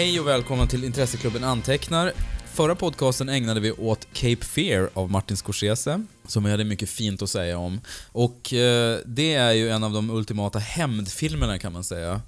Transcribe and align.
Hej 0.00 0.20
och 0.20 0.26
välkomna 0.26 0.66
till 0.66 0.84
Intresseklubben 0.84 1.44
Antecknar. 1.44 2.12
Förra 2.54 2.74
podcasten 2.74 3.28
ägnade 3.28 3.60
vi 3.60 3.72
åt 3.72 4.08
Cape 4.12 4.44
Fear 4.44 4.90
av 4.94 5.10
Martin 5.10 5.36
Scorsese, 5.36 6.04
som 6.26 6.44
jag 6.44 6.50
hade 6.50 6.64
mycket 6.64 6.90
fint 6.90 7.22
att 7.22 7.30
säga 7.30 7.58
om. 7.58 7.80
Och 8.12 8.52
eh, 8.54 8.98
det 9.06 9.34
är 9.34 9.52
ju 9.52 9.70
en 9.70 9.84
av 9.84 9.92
de 9.92 10.10
ultimata 10.10 10.58
hämndfilmerna 10.58 11.58
kan 11.58 11.72
man 11.72 11.84
säga. 11.84 12.20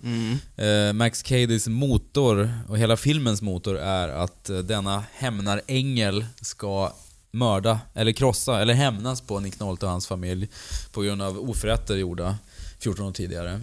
Eh, 0.57 0.93
Max 0.93 1.23
Cadys 1.23 1.69
motor, 1.69 2.53
och 2.69 2.79
hela 2.79 2.97
filmens 2.97 3.43
motor, 3.43 3.79
är 3.79 4.09
att 4.09 4.51
eh, 4.51 4.59
denna 4.59 5.05
hämnarängel 5.13 6.27
ska 6.41 6.93
mörda, 7.31 7.81
eller 7.95 8.13
krossa, 8.13 8.61
eller 8.63 8.75
hämnas 8.75 9.21
på 9.21 9.41
Nick 9.41 9.61
Nolte 9.61 9.87
och 9.87 9.93
hans 9.93 10.07
familj 10.07 10.49
på 10.93 11.03
grund 11.03 11.23
av 11.23 11.51
oförrätter 11.51 11.97
gjorda 11.97 12.39
14 12.79 13.07
år 13.07 13.13
tidigare. 13.13 13.61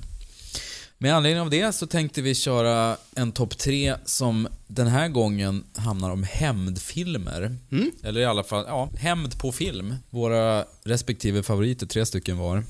Med 1.01 1.15
anledning 1.15 1.41
av 1.41 1.49
det 1.49 1.75
så 1.75 1.87
tänkte 1.87 2.21
vi 2.21 2.35
köra 2.35 2.97
en 3.15 3.31
topp 3.31 3.57
tre 3.57 3.95
som 4.05 4.47
den 4.67 4.87
här 4.87 5.07
gången 5.07 5.63
handlar 5.75 6.09
om 6.09 6.23
hämndfilmer. 6.23 7.55
Eller 8.03 8.21
i 8.21 8.25
alla 8.25 8.43
fall, 8.43 8.65
ja, 8.67 8.89
hämnd 8.97 9.37
på 9.39 9.51
film. 9.51 9.95
Våra 10.09 10.65
respektive 10.83 11.43
favoriter, 11.43 11.85
tre 11.87 12.05
stycken 12.05 12.37
var. 12.37 12.63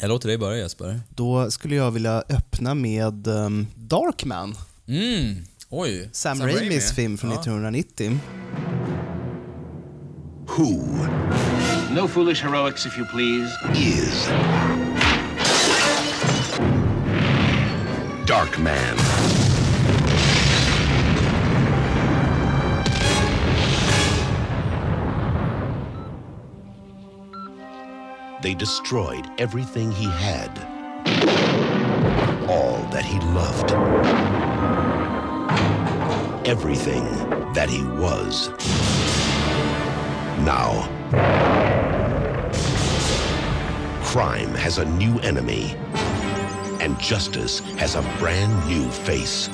Jag 0.00 0.08
låter 0.08 0.28
dig 0.28 0.38
börja 0.38 0.58
Jesper. 0.58 1.00
Då 1.08 1.50
skulle 1.50 1.74
jag 1.74 1.90
vilja 1.90 2.22
öppna 2.28 2.74
med 2.74 3.26
um, 3.26 3.66
Darkman, 3.76 4.54
Mm, 4.86 5.36
oj. 5.68 6.08
Sam, 6.12 6.42
Raimis 6.42 6.92
film 6.92 7.18
från 7.18 7.30
Ja. 7.30 7.40
1990. 7.40 8.18
Who 10.56 10.66
No 11.94 12.08
foolish 12.08 12.42
heroics, 12.42 12.86
if 12.86 12.98
you 12.98 13.06
please. 13.06 13.52
is 13.80 14.28
Dark 18.28 18.58
Man? 18.58 18.94
They 28.42 28.52
destroyed 28.52 29.30
everything 29.38 29.90
he 29.92 30.10
had, 30.10 30.50
all 32.50 32.82
that 32.90 33.02
he 33.02 33.18
loved, 33.30 33.70
everything 36.46 37.04
that 37.54 37.70
he 37.70 37.82
was. 37.82 38.50
Now, 40.44 40.84
Crime 44.04 44.54
has 44.54 44.76
a 44.76 44.84
new 44.84 45.18
enemy, 45.20 45.74
and 46.88 46.98
justice 47.00 47.60
has 47.76 47.94
a 47.96 48.02
brand 48.18 48.52
new 48.68 48.90
face. 48.90 49.50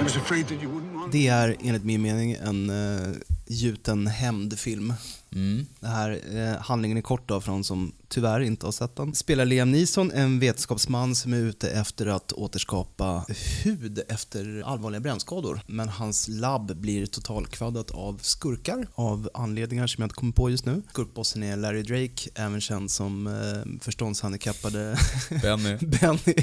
I 0.00 0.02
was 0.02 0.16
afraid 0.16 0.46
that 0.48 0.60
you 0.62 0.68
wouldn't 0.68 0.94
want 0.94 1.12
Det 1.12 1.28
är 1.28 1.56
enligt 1.64 1.84
min 1.84 2.02
mening 2.02 2.32
en 2.32 2.70
uh, 2.70 3.16
gjuten 3.52 4.06
hämndfilm. 4.06 4.94
Mm. 5.34 5.66
Det 5.80 5.86
här 5.86 6.20
eh, 6.36 6.60
handlingen 6.60 6.96
är 6.98 7.02
kort 7.02 7.28
då 7.28 7.40
för 7.40 7.52
de 7.52 7.64
som 7.64 7.92
tyvärr 8.08 8.40
inte 8.40 8.66
har 8.66 8.72
sett 8.72 8.96
den. 8.96 9.14
Spelar 9.14 9.44
Liam 9.44 9.70
Neeson 9.70 10.12
en 10.12 10.38
vetenskapsman 10.38 11.14
som 11.14 11.32
är 11.32 11.36
ute 11.36 11.70
efter 11.70 12.06
att 12.06 12.32
återskapa 12.32 13.24
hud 13.64 14.00
efter 14.08 14.62
allvarliga 14.66 15.00
brännskador. 15.00 15.60
Men 15.66 15.88
hans 15.88 16.28
labb 16.28 16.76
blir 16.76 17.06
totalkvaddat 17.06 17.90
av 17.90 18.18
skurkar 18.22 18.86
av 18.94 19.30
anledningar 19.34 19.86
som 19.86 20.02
jag 20.02 20.06
inte 20.06 20.14
kommer 20.14 20.32
på 20.32 20.50
just 20.50 20.66
nu. 20.66 20.82
Skurkbossen 20.90 21.42
är 21.42 21.56
Larry 21.56 21.82
Drake, 21.82 22.30
även 22.34 22.60
känd 22.60 22.90
som 22.90 23.26
eh, 23.26 23.80
förståndshandikappade 23.80 24.98
Benny. 25.42 25.76
Benny 25.80 26.34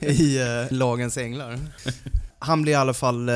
i 0.00 0.38
eh, 0.38 0.76
Lagens 0.76 1.16
Änglar. 1.16 1.58
Han 2.40 2.62
blir 2.62 2.72
i 2.72 2.76
alla 2.76 2.94
fall 2.94 3.28
eh, 3.28 3.34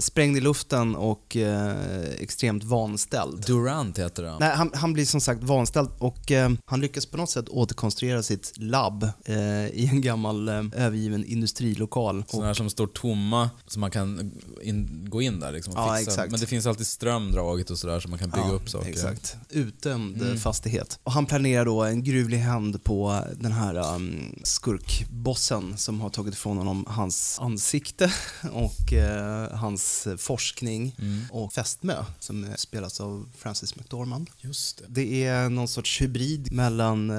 sprängd 0.00 0.36
i 0.36 0.40
luften 0.40 0.96
och 0.96 1.36
eh, 1.36 2.02
extremt 2.18 2.64
vanställd. 2.64 3.46
Durant 3.46 3.98
heter 3.98 4.24
han. 4.24 4.36
Nej, 4.40 4.50
han, 4.56 4.70
han 4.74 4.92
blir 4.92 5.04
som 5.04 5.20
sagt 5.20 5.42
vanställd 5.42 5.88
och 5.98 6.30
eh, 6.32 6.50
han 6.64 6.80
lyckas 6.80 7.06
på 7.06 7.16
något 7.16 7.30
sätt 7.30 7.48
återkonstruera 7.48 8.22
sitt 8.22 8.52
labb 8.56 9.02
eh, 9.24 9.36
i 9.66 9.88
en 9.92 10.00
gammal 10.00 10.48
eh, 10.48 10.54
övergiven 10.72 11.24
industrilokal. 11.24 12.24
Sådana 12.28 12.46
här 12.46 12.54
som 12.54 12.70
står 12.70 12.86
tomma, 12.86 13.50
så 13.66 13.80
man 13.80 13.90
kan 13.90 14.32
in, 14.62 15.06
gå 15.10 15.22
in 15.22 15.40
där 15.40 15.52
liksom 15.52 15.74
och 15.74 15.80
Ja, 15.80 15.96
fixa. 15.96 16.10
exakt. 16.10 16.30
Men 16.30 16.40
det 16.40 16.46
finns 16.46 16.66
allid 16.66 16.86
ström 16.86 17.32
draget 17.32 17.70
och 17.70 17.78
sådär 17.78 18.00
så 18.00 18.08
man 18.08 18.18
kan 18.18 18.30
bygga 18.30 18.50
upp 18.50 18.68
saker. 18.70 18.88
Exakt. 18.90 19.36
Utdömd 19.50 20.22
eh, 20.30 20.34
fastighet. 20.34 20.98
Och 21.02 21.12
han 21.12 21.26
planerar 21.26 21.64
då 21.64 21.82
en 21.82 22.04
gruvlig 22.04 22.38
hämnd 22.38 22.84
på 22.84 23.24
den 23.40 23.52
här 23.52 23.94
um, 23.94 24.34
skurkbossen 24.44 25.76
som 25.76 26.00
har 26.00 26.10
tagit 26.10 26.34
ifrån 26.34 26.56
honom 26.56 26.84
hans 26.88 27.38
ansikte 27.40 28.12
och 28.52 28.92
eh, 28.92 29.52
hans 29.52 30.08
forskning 30.18 30.96
och 31.30 31.52
fästmö 31.52 32.04
som 32.18 32.46
spelas 32.56 33.00
av 33.00 33.28
Francis 33.36 33.76
McDormand. 33.76 34.30
Just 34.40 34.78
det. 34.78 34.84
Det 34.88 35.24
är 35.24 35.48
någon 35.48 35.68
sorts 35.68 36.00
hybrid 36.00 36.52
mellan 36.52 37.10
eh, 37.10 37.16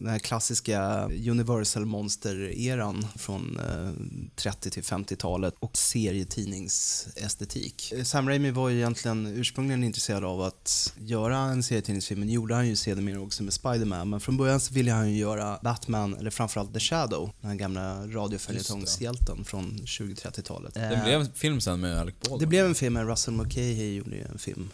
den 0.00 0.08
här 0.08 0.18
klassiska 0.18 1.04
Universal-monster-eran 1.04 3.06
från 3.14 3.60
eh, 3.60 3.90
30 4.36 4.70
till 4.70 4.82
50-talet 4.82 5.54
och 5.58 5.76
serietidningsestetik. 5.76 7.92
Eh, 7.92 8.04
Sam 8.04 8.28
Raimi 8.28 8.50
var 8.50 8.68
ju 8.68 8.76
egentligen 8.76 9.26
ursprungligen 9.26 9.84
intresserad 9.84 10.24
av 10.24 10.42
att 10.42 10.94
göra 10.98 11.38
en 11.38 11.62
serietidningsfilm, 11.62 12.20
men 12.20 12.28
gjorde 12.28 12.54
han 12.54 12.68
ju 12.68 12.76
sedermera 12.76 13.20
också 13.20 13.42
med 13.42 13.52
Spider-Man. 13.52 14.10
Men 14.10 14.20
från 14.20 14.36
början 14.36 14.60
så 14.60 14.74
ville 14.74 14.92
han 14.92 15.12
ju 15.12 15.18
göra 15.18 15.58
Batman, 15.62 16.14
eller 16.14 16.30
framförallt 16.30 16.74
The 16.74 16.80
Shadow, 16.80 17.30
den 17.40 17.50
här 17.50 17.56
gamla 17.56 18.06
radioföljetongshjälten 18.06 19.44
från 19.44 19.86
20-30-talet. 20.30 20.74
Det 20.74 21.00
blev 21.04 21.32
film 21.34 21.60
sen 21.60 21.80
med 21.80 22.00
Alec 22.00 22.14
Baldwin. 22.20 22.40
Det 22.40 22.46
blev 22.46 22.66
en 22.66 22.74
film 22.74 22.94
med 22.94 23.06
Russell 23.06 23.34
Mulcahy 23.34 23.94
gjorde 23.94 24.16
ju 24.16 24.22
en 24.22 24.38
film. 24.38 24.70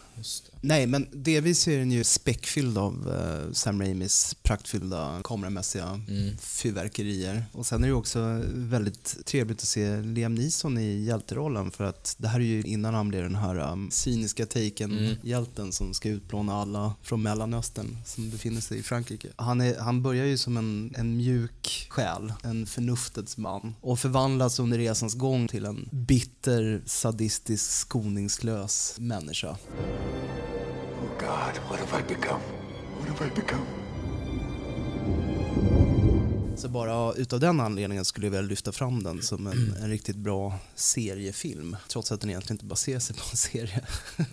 Nej, 0.61 0.87
men 0.87 1.07
delvis 1.11 1.67
är 1.67 1.79
den 1.79 1.91
ju 1.91 2.03
späckfylld 2.03 2.77
av 2.77 3.15
eh, 3.15 3.53
Sam 3.53 3.81
Raimis 3.81 4.35
praktfyllda 4.43 5.21
kameramässiga 5.23 6.01
fyrverkerier. 6.39 7.45
Och 7.51 7.65
sen 7.65 7.77
är 7.77 7.87
det 7.87 7.91
ju 7.91 7.97
också 7.97 8.41
väldigt 8.53 9.25
trevligt 9.25 9.57
att 9.57 9.67
se 9.67 10.01
Liam 10.01 10.35
Neeson 10.35 10.77
i 10.77 11.03
hjälterollen 11.03 11.71
för 11.71 11.83
att 11.83 12.15
det 12.17 12.27
här 12.27 12.39
är 12.39 12.43
ju 12.43 12.61
innan 12.61 12.93
han 12.93 13.09
blir 13.09 13.21
den 13.21 13.35
här 13.35 13.71
um, 13.71 13.91
cyniska 13.91 14.45
taken-hjälten 14.45 15.71
som 15.71 15.93
ska 15.93 16.09
utplåna 16.09 16.53
alla 16.53 16.93
från 17.01 17.21
Mellanöstern 17.21 17.97
som 18.05 18.29
befinner 18.29 18.61
sig 18.61 18.79
i 18.79 18.83
Frankrike. 18.83 19.27
Han, 19.35 19.61
är, 19.61 19.79
han 19.79 20.01
börjar 20.01 20.25
ju 20.25 20.37
som 20.37 20.57
en, 20.57 20.93
en 20.97 21.17
mjuk 21.17 21.87
själ, 21.89 22.33
en 22.43 22.65
förnuftets 22.65 23.37
man 23.37 23.75
och 23.81 23.99
förvandlas 23.99 24.59
under 24.59 24.77
resans 24.77 25.13
gång 25.13 25.42
till 25.47 25.65
en 25.65 25.89
bitter, 25.91 26.81
sadistisk, 26.85 27.71
skoningslös 27.71 28.95
människa. 28.99 29.49
Oh 29.49 29.57
God, 31.19 31.63
what 31.69 31.79
have 31.89 32.03
I 32.03 32.07
become? 32.15 32.39
What 32.99 33.19
have 33.19 33.31
I 33.31 33.35
become? 33.35 33.63
Så 36.57 36.69
bara 36.69 37.13
utav 37.13 37.39
den 37.39 37.59
anledningen 37.59 38.05
skulle 38.05 38.25
jag 38.27 38.31
vilja 38.31 38.41
lyfta 38.49 38.71
fram 38.71 39.03
den 39.03 39.21
som 39.21 39.47
en, 39.47 39.75
en 39.81 39.89
riktigt 39.89 40.15
bra 40.15 40.59
seriefilm. 40.75 41.75
Trots 41.87 42.11
att 42.11 42.21
den 42.21 42.29
egentligen 42.29 42.55
inte 42.55 42.65
baserar 42.65 42.99
sig 42.99 43.15
på 43.15 43.21
en 43.31 43.37
serie. 43.37 43.81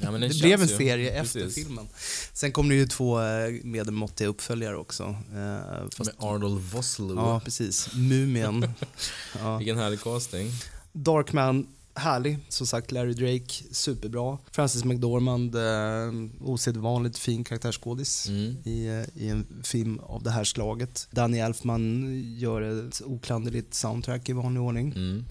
Ja, 0.01 0.11
det 0.19 0.41
blev 0.41 0.63
en 0.63 0.69
ju- 0.69 0.77
serie 0.77 1.21
precis. 1.21 1.37
efter 1.37 1.63
filmen. 1.63 1.89
Sen 2.33 2.53
kom 2.53 2.69
det 2.69 2.75
ju 2.75 2.87
två 2.87 3.21
eh, 3.23 3.51
medelmåttiga 3.65 4.29
uppföljare 4.29 4.77
också. 4.77 5.03
Eh, 5.35 5.89
fast, 5.97 5.99
Med 6.19 6.29
Arnold 6.31 6.61
Vosloo. 6.61 7.17
ja, 7.17 7.41
precis. 7.45 7.95
Mumien. 7.95 8.71
ja. 9.39 9.57
Vilken 9.57 9.79
härlig 9.79 10.01
casting. 10.01 10.51
Darkman, 10.93 11.67
härlig. 11.95 12.39
Som 12.49 12.67
sagt, 12.67 12.93
Larry 12.93 13.13
Drake, 13.13 13.65
superbra. 13.71 14.39
Francis 14.53 14.85
McDormand, 14.85 15.55
eh, 15.57 16.49
osedvanligt 16.49 17.19
fin 17.19 17.45
karaktärsskådis 17.45 18.29
Mm. 18.29 18.57
i, 18.65 18.87
eh, 18.89 19.23
i 19.23 19.29
en 19.29 19.47
film 19.65 19.99
av 20.03 20.23
det 20.23 20.31
här 20.31 20.45
slaget. 20.45 21.09
Danny 21.11 21.39
Elfman 21.39 22.07
gör 22.39 22.63
ett 22.89 23.03
oklanderligt 23.05 23.75
soundtrack 23.75 24.29
i 24.29 24.33
vanlig 24.33 24.63
ordning. 24.63 24.93
Mm. 24.97 25.25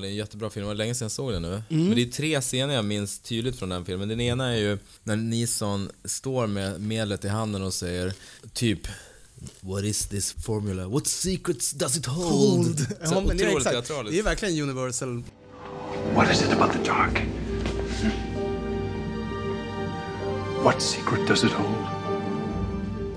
Det 0.00 0.06
är 0.08 0.10
en 0.10 0.16
jättebra 0.16 0.50
film. 0.50 0.62
Det 0.64 0.68
var 0.68 0.74
länge 0.74 0.94
sedan 0.94 1.04
jag 1.04 1.12
såg 1.12 1.32
den 1.32 1.42
nu. 1.42 1.62
Men 1.68 1.94
det 1.94 2.02
är 2.02 2.06
tre 2.10 2.40
scener 2.40 2.74
jag 2.74 2.84
minns 2.84 3.18
tydligt 3.18 3.58
från 3.58 3.68
den 3.68 3.84
filmen. 3.84 4.08
Den 4.08 4.20
ena 4.20 4.52
är 4.52 4.56
ju 4.56 4.78
när 5.04 5.16
Nison 5.16 5.90
står 6.04 6.46
med 6.46 6.80
medlet 6.80 7.24
i 7.24 7.28
handen 7.28 7.62
och 7.62 7.74
säger 7.74 8.12
typ 8.52 8.80
What 9.60 9.84
is 9.84 10.06
this 10.06 10.32
formula? 10.32 10.88
What 10.88 11.06
secrets 11.06 11.70
does 11.72 11.96
it 11.96 12.06
hold? 12.06 12.78
Så 12.78 12.84
Ja, 13.14 13.22
men 13.26 13.36
det, 13.36 13.44
är 13.44 13.56
exakt. 13.56 13.70
teatraliskt. 13.74 14.12
det 14.14 14.18
är 14.18 14.22
verkligen 14.22 14.62
Universal. 14.70 15.22
What 16.14 16.30
is 16.32 16.42
it 16.42 16.50
about 16.52 16.72
the 16.72 16.78
dark? 16.90 17.22
What 20.64 20.82
secret 20.82 21.28
does 21.28 21.44
it 21.44 21.50
hold? 21.52 21.74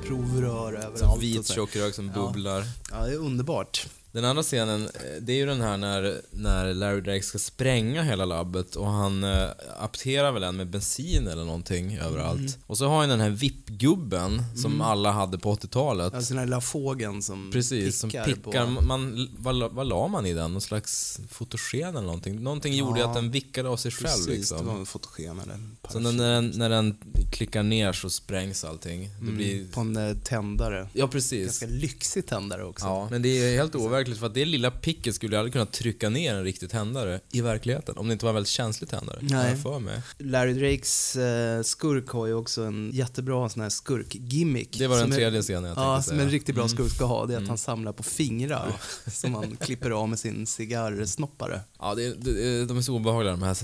Provrör 0.08 0.72
Så 0.82 0.88
överallt. 0.88 1.22
vit 1.24 1.48
tjock 1.48 1.76
rök 1.76 1.94
som 1.96 2.12
bubblar. 2.12 2.64
Ja, 2.92 3.06
det 3.06 3.12
är 3.12 3.18
underbart. 3.18 3.88
Den 4.14 4.26
andra 4.26 4.44
scenen, 4.44 4.82
eh, 4.82 5.22
det 5.22 5.34
är 5.34 5.38
ju 5.38 5.46
den 5.46 5.62
här 5.62 5.78
när, 5.78 6.22
när 6.32 6.74
Larry 6.74 7.02
Drake 7.02 7.24
ska 7.24 7.40
spränga 7.40 8.04
hela 8.04 8.26
labbet 8.26 8.76
och 8.76 8.88
han 8.88 9.24
eh, 9.24 9.48
apterar 9.80 10.32
väl 10.32 10.44
en 10.44 10.56
med 10.56 10.68
bensin 10.68 11.28
eller 11.28 11.46
någonting 11.46 11.98
överallt. 11.98 12.40
Mm. 12.40 12.52
Och 12.68 12.78
så 12.78 12.88
har 12.88 13.00
han 13.00 13.10
den 13.10 13.20
här 13.20 13.30
VIP-gubben 13.30 14.44
som 14.56 14.82
alla 14.82 15.12
hade 15.12 15.38
på 15.38 15.56
80-talet. 15.56 16.14
Alltså 16.14 16.34
den 16.34 16.40
här 16.40 16.46
lilla 16.46 16.62
fågeln 16.62 17.22
som 17.22 17.52
Precis, 17.52 18.00
som 18.00 18.10
pickar 18.10 18.26
pickar. 18.26 18.76
På. 18.76 18.86
Man, 18.86 19.30
vad, 19.38 19.74
vad 19.74 19.88
la 19.88 20.08
man 20.08 20.26
i 20.26 20.34
den? 20.34 20.52
Någon 20.52 20.62
slags 20.62 21.20
fotogen 21.30 21.90
eller 21.90 22.02
någonting? 22.02 22.44
Någonting 22.44 22.74
gjorde 22.74 23.00
Ja, 23.00 23.08
att 23.08 23.16
den 23.16 23.32
vickade 23.32 23.70
av 23.70 23.78
sig 23.78 23.92
själv 23.92 24.08
Precis, 24.08 24.26
det 24.26 24.32
liksom. 24.32 24.66
var 24.66 24.76
en 24.76 24.86
fotogen 24.86 25.40
eller 25.40 25.60
Så 25.90 26.00
när, 26.00 26.12
när, 26.12 26.34
den, 26.34 26.52
när 26.56 26.70
den 26.70 26.98
klickar 27.32 27.64
ner 27.64 27.94
så 27.94 28.10
sprängs 28.10 28.64
allting. 28.64 29.10
Det 29.22 29.32
blir... 29.32 29.72
På 29.72 29.82
en 29.82 29.98
eh, 29.98 30.18
tändare. 30.18 30.88
Ja, 30.94 31.08
precis. 31.08 31.46
Ganska 31.46 31.66
lyxig 31.66 32.26
tändare 32.26 32.64
också. 32.64 32.86
Ja, 32.86 33.08
men 33.12 33.22
det 33.22 33.30
är 33.30 33.58
helt 33.58 33.76
overkligt 33.76 34.03
för 34.06 34.26
att 34.26 34.34
det 34.34 34.46
lilla 34.46 34.72
picket 34.72 35.16
skulle 35.16 35.38
aldrig 35.40 35.54
kunna 35.54 35.66
trycka 35.66 36.10
ner 36.10 36.36
en 36.36 36.44
riktig 36.44 36.70
tändare 36.70 37.20
i 37.32 37.42
verkligheten. 37.42 37.98
Om 37.98 38.08
det 38.08 38.14
inte 38.14 38.26
var 38.26 38.30
en 38.30 38.36
väldigt 38.36 38.50
känslig 38.50 38.90
tändare. 38.90 39.20
Nej. 39.22 39.56
för 39.58 39.80
mig. 39.80 40.02
Larry 40.18 40.54
Drakes 40.54 41.16
eh, 41.16 41.62
skurk 41.64 42.10
har 42.10 42.28
ju 42.28 42.34
också 42.34 42.64
en 42.64 42.92
jättebra 42.94 43.50
sån 43.50 43.62
här 43.62 43.70
skurk-gimmick. 43.70 44.78
Det 44.78 44.88
var 44.88 44.98
den 44.98 45.08
Som 45.08 45.16
tredje 45.16 45.42
scenen 45.42 45.64
jag 45.64 45.78
Ja, 45.78 45.94
tänkte 45.94 46.04
som 46.04 46.10
säga. 46.10 46.14
Mm. 46.16 46.26
en 46.28 46.32
riktigt 46.32 46.56
bra 46.56 46.68
skurk 46.68 46.92
ska 46.92 47.06
ha. 47.06 47.26
Det 47.26 47.34
är 47.34 47.38
att 47.42 47.48
han 47.48 47.58
samlar 47.58 47.94
på 47.94 48.04
fingrar 48.04 48.74
som 49.08 49.36
han 49.36 49.56
klipper 49.56 49.92
av 49.92 50.10
med 50.10 50.20
sin 50.20 50.48
cigarrsnoppare. 50.48 51.62
Ja, 51.80 51.96
det, 51.96 52.14
det, 52.14 52.66
de 52.66 52.78
är 52.78 52.82
så 52.82 52.96
obehagliga 52.96 53.32
de 53.32 53.44
här 53.44 53.58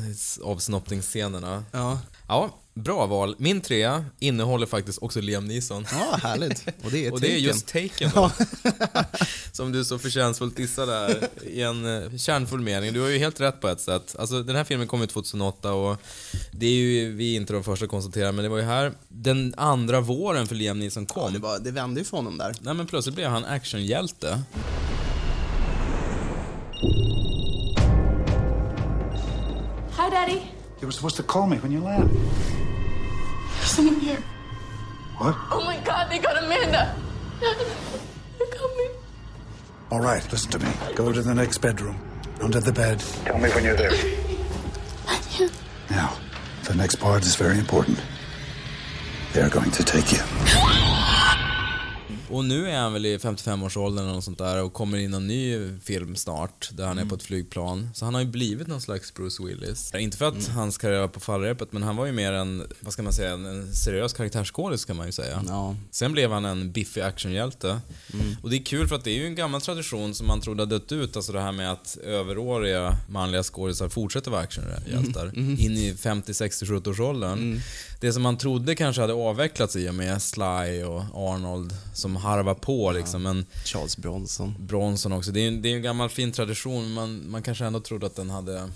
avsnoppningsscenerna. 0.43 1.63
Ja. 1.71 1.99
Ja, 2.29 2.59
bra 2.73 3.05
val. 3.05 3.35
Min 3.37 3.61
trea 3.61 4.05
innehåller 4.19 4.65
faktiskt 4.65 4.99
också 5.01 5.21
Liam 5.21 5.45
Neeson. 5.45 5.85
ja, 5.91 6.19
härligt. 6.23 6.65
Och 6.83 6.91
det 6.91 7.05
är 7.05 7.11
Och 7.13 7.21
det 7.21 7.33
är 7.33 7.37
just 7.37 7.67
Taken 7.67 8.11
då. 8.15 8.31
Som 9.51 9.71
du 9.71 9.85
så 9.85 9.99
förtjänstfullt 9.99 10.55
dissade 10.55 10.91
där 10.91 11.27
i 11.47 11.61
en 11.61 12.03
eh, 12.03 12.17
kärnfull 12.17 12.59
mening. 12.61 12.93
Du 12.93 13.01
har 13.01 13.09
ju 13.09 13.17
helt 13.17 13.39
rätt 13.39 13.61
på 13.61 13.67
ett 13.67 13.81
sätt. 13.81 14.15
Alltså 14.19 14.43
den 14.43 14.55
här 14.55 14.63
filmen 14.63 14.87
kom 14.87 15.01
ju 15.01 15.07
2008 15.07 15.73
och 15.73 15.97
det 16.51 16.65
är 16.65 16.71
ju 16.71 17.11
vi 17.11 17.33
är 17.33 17.37
inte 17.37 17.53
de 17.53 17.63
första 17.63 17.85
att 17.85 17.91
konstatera, 17.91 18.31
men 18.31 18.43
det 18.43 18.49
var 18.49 18.57
ju 18.57 18.63
här 18.63 18.93
den 19.07 19.53
andra 19.57 20.01
våren 20.01 20.47
för 20.47 20.55
Liam 20.55 20.79
Neeson 20.79 21.05
Ja, 21.09 21.21
kom. 21.21 21.33
det, 21.33 21.39
var, 21.39 21.59
det 21.59 21.71
vände 21.71 21.99
ju 22.01 22.05
för 22.05 22.17
honom 22.17 22.37
där. 22.37 22.55
Nej 22.61 22.73
men 22.73 22.87
plötsligt 22.87 23.15
blev 23.15 23.29
han 23.29 23.45
actionhjälte. 23.45 24.41
You 30.81 30.87
were 30.87 30.91
supposed 30.91 31.17
to 31.17 31.23
call 31.23 31.45
me 31.45 31.57
when 31.57 31.71
you 31.71 31.81
land. 31.81 32.09
There's 32.09 33.71
someone 33.71 33.99
here. 33.99 34.23
What? 35.17 35.35
Oh 35.51 35.61
my 35.65 35.77
God, 35.81 36.09
they 36.09 36.19
got 36.19 36.41
Amanda. 36.41 36.95
They're 37.41 38.47
coming. 38.47 38.91
All 39.91 39.99
right, 39.99 40.25
listen 40.31 40.51
to 40.51 40.59
me. 40.59 40.71
Go 40.95 41.11
to 41.11 41.21
the 41.21 41.35
next 41.35 41.57
bedroom. 41.57 41.99
Under 42.41 42.61
the 42.61 42.71
bed. 42.71 42.99
Tell 43.25 43.37
me 43.37 43.49
when 43.49 43.65
you're 43.65 43.75
there. 43.75 43.91
Now, 45.89 46.17
the 46.63 46.75
next 46.75 46.95
part 46.95 47.23
is 47.25 47.35
very 47.35 47.57
important. 47.57 47.99
They're 49.33 49.49
going 49.49 49.71
to 49.71 49.83
take 49.83 50.13
you. 50.13 50.19
Och 52.31 52.45
nu 52.45 52.69
är 52.69 52.79
han 52.79 52.93
väl 52.93 53.05
i 53.05 53.17
55-årsåldern 53.17 54.03
eller 54.05 54.13
något 54.13 54.23
sånt 54.23 54.37
där 54.37 54.63
och 54.63 54.73
kommer 54.73 54.97
in 54.97 55.13
en 55.13 55.27
ny 55.27 55.69
film 55.83 56.15
snart 56.15 56.69
där 56.73 56.85
han 56.85 56.97
är 56.97 57.05
på 57.05 57.15
ett 57.15 57.23
flygplan. 57.23 57.89
Så 57.93 58.05
han 58.05 58.13
har 58.13 58.21
ju 58.21 58.27
blivit 58.27 58.67
någon 58.67 58.81
slags 58.81 59.13
Bruce 59.13 59.43
Willis. 59.43 59.95
Inte 59.95 60.17
för 60.17 60.27
att 60.27 60.47
hans 60.47 60.77
karriär 60.77 60.99
var 60.99 61.07
på 61.07 61.19
fallrepet, 61.19 61.71
men 61.71 61.83
han 61.83 61.95
var 61.95 62.05
ju 62.05 62.11
mer 62.11 62.33
en, 62.33 62.67
vad 62.79 62.93
ska 62.93 63.03
man 63.03 63.13
säga, 63.13 63.33
en, 63.33 63.45
en 63.45 63.73
seriös 63.73 64.13
karaktärsskådis 64.13 64.85
kan 64.85 64.95
man 64.95 65.05
ju 65.05 65.11
säga. 65.11 65.43
Ja. 65.47 65.75
Sen 65.91 66.11
blev 66.11 66.31
han 66.31 66.45
en 66.45 66.71
biffig 66.71 67.01
actionhjälte. 67.01 67.79
Och 68.43 68.49
det 68.49 68.55
är 68.55 68.63
kul 68.63 68.87
för 68.87 68.95
att 68.95 69.03
det 69.03 69.11
är 69.11 69.17
ju 69.17 69.25
en 69.25 69.35
gammal 69.35 69.61
tradition 69.61 70.13
som 70.13 70.27
man 70.27 70.41
trodde 70.41 70.61
hade 70.61 70.79
dött 70.79 70.91
ut, 70.91 71.15
alltså 71.15 71.31
det 71.31 71.41
här 71.41 71.51
med 71.51 71.71
att 71.71 71.97
överåriga 72.03 72.97
manliga 73.09 73.43
skådisar 73.43 73.89
fortsätter 73.89 74.31
vara 74.31 74.41
actionhjältar. 74.41 75.31
In 75.37 75.77
i 75.77 75.95
50, 75.97 76.33
60, 76.33 76.65
70-årsåldern. 76.65 77.61
Det 77.99 78.13
som 78.13 78.23
man 78.23 78.37
trodde 78.37 78.75
kanske 78.75 79.01
hade 79.01 79.13
avvecklats 79.13 79.75
i 79.75 79.89
och 79.89 79.95
med 79.95 80.21
Sly 80.21 80.83
och 80.83 81.03
Arnold 81.13 81.73
som 81.93 82.15
harvar 82.19 82.53
på 82.53 82.91
liksom. 82.91 83.23
Men 83.23 83.45
Charles 83.65 83.97
Bronson. 83.97 84.55
Bronson 84.59 85.11
också. 85.11 85.31
Det 85.31 85.39
är 85.39 85.51
ju 85.51 85.61
det 85.61 85.69
är 85.69 85.75
en 85.75 85.81
gammal 85.81 86.09
fin 86.09 86.31
tradition. 86.31 86.93
Man, 86.93 87.29
man 87.29 87.43
kanske 87.43 87.65
ändå 87.65 87.79
trodde 87.79 88.05
att 88.05 88.15
den 88.15 88.29
hade 88.29 88.69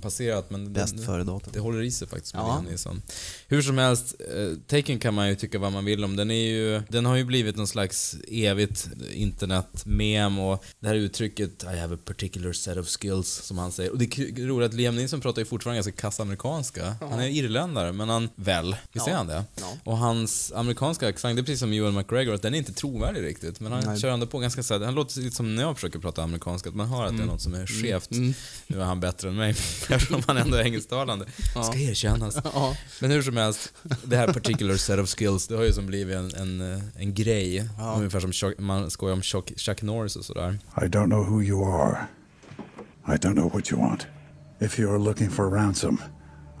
passerat. 0.00 0.50
Men 0.50 0.72
Bäst 0.72 0.96
den, 0.96 1.06
före 1.06 1.24
datum. 1.24 1.52
det 1.52 1.60
håller 1.60 1.82
i 1.82 1.90
sig 1.90 2.08
faktiskt 2.08 2.34
med 2.34 2.40
Ja. 2.42 2.60
Neeson. 2.68 3.02
Hur 3.48 3.62
som 3.62 3.78
helst, 3.78 4.14
eh, 4.36 4.56
Taken 4.66 4.98
kan 4.98 5.14
man 5.14 5.28
ju 5.28 5.34
tycka 5.34 5.58
vad 5.58 5.72
man 5.72 5.84
vill 5.84 6.04
om. 6.04 6.16
Den, 6.16 6.30
är 6.30 6.48
ju, 6.48 6.82
den 6.88 7.06
har 7.06 7.16
ju 7.16 7.24
blivit 7.24 7.56
någon 7.56 7.66
slags 7.68 8.16
evigt 8.28 8.88
internet-mem 9.12 10.38
och 10.38 10.64
det 10.80 10.88
här 10.88 10.94
uttrycket 10.94 11.64
I 11.74 11.78
have 11.78 11.94
a 11.94 11.98
particular 12.04 12.52
set 12.52 12.76
of 12.76 12.86
skills, 13.00 13.28
som 13.28 13.58
han 13.58 13.72
säger. 13.72 13.90
Och 13.90 13.98
det 13.98 14.18
är 14.18 14.46
roligt 14.46 14.68
att 14.68 14.74
Liam 14.74 14.96
Neeson 14.96 15.20
pratar 15.20 15.42
ju 15.42 15.46
fortfarande 15.46 15.76
ganska 15.76 15.92
kass 15.92 16.20
amerikanska. 16.20 16.94
Han 17.00 17.20
är 17.20 17.28
irländare, 17.28 17.92
men 17.92 18.08
han, 18.08 18.28
väl, 18.34 18.76
visst 18.92 19.06
är 19.06 19.10
Ja. 19.10 19.16
han 19.16 19.26
det? 19.26 19.44
Ja. 19.60 19.76
Och 19.84 19.96
hans 19.98 20.52
amerikanska 20.54 21.08
accent, 21.08 21.36
det 21.36 21.40
är 21.40 21.44
precis 21.44 21.60
som 21.60 21.72
Ewan 21.72 21.94
McGregor, 21.94 22.34
att 22.34 22.42
den 22.42 22.54
är 22.54 22.58
inte 22.58 22.72
trovärdig 22.72 23.22
riktigt. 23.22 23.60
Men 23.60 23.72
han 23.72 23.82
Nej. 23.86 24.00
kör 24.00 24.08
ändå 24.10 24.26
på 24.26 24.38
ganska 24.38 24.62
så 24.62 24.78
här, 24.78 24.84
han 24.84 24.94
låter 24.94 25.20
lite 25.20 25.36
som 25.36 25.56
när 25.56 25.62
jag 25.62 25.74
försöker 25.76 25.98
prata 25.98 26.22
amerikanska, 26.22 26.68
att 26.68 26.74
man 26.74 26.88
hör 26.88 27.04
att 27.06 27.16
det 27.16 27.22
är 27.22 27.26
något 27.26 27.42
som 27.42 27.54
är 27.54 27.66
skevt. 27.66 28.10
Nu 28.66 28.80
är 28.80 28.84
han 28.84 29.00
bättre 29.00 29.28
än 29.28 29.36
mig, 29.36 29.54
eftersom 29.90 30.22
han 30.26 30.36
ändå 30.36 30.56
är 30.56 30.64
engelsktalande. 30.64 31.26
Ska 31.50 31.78
erkännas. 31.78 32.38
Ja. 32.44 32.76
Men 33.00 33.10
hur 33.10 33.22
som 33.22 33.36
helst, 33.36 33.72
det 34.04 34.16
här 34.16 34.32
particular 34.32 34.76
set 34.76 34.98
of 34.98 35.08
skills, 35.18 35.46
det 35.46 35.54
har 35.56 35.64
ju 35.64 35.72
som 35.72 35.86
blivit 35.86 36.16
en, 36.16 36.34
en, 36.34 36.74
eh, 36.74 36.80
en 36.96 37.14
grej. 37.14 37.68
Ungefär 37.96 38.20
som 38.20 38.32
Chuck, 38.32 38.58
man 38.58 38.90
skojar 38.90 39.14
om 39.14 39.22
Chuck, 39.22 39.52
Chuck 39.56 39.82
Norris 39.82 40.16
och 40.16 40.24
sådär. 40.24 40.58
I 40.76 40.84
don't 40.84 41.06
know 41.06 41.24
who 41.24 41.42
you 41.42 41.64
are. 41.64 41.98
I 43.08 43.16
don't 43.16 43.34
know 43.34 43.52
what 43.52 43.72
you 43.72 43.80
want. 43.80 44.06
If 44.60 44.78
you're 44.78 44.98
looking 44.98 45.30
for 45.30 45.50
ransom, 45.50 46.02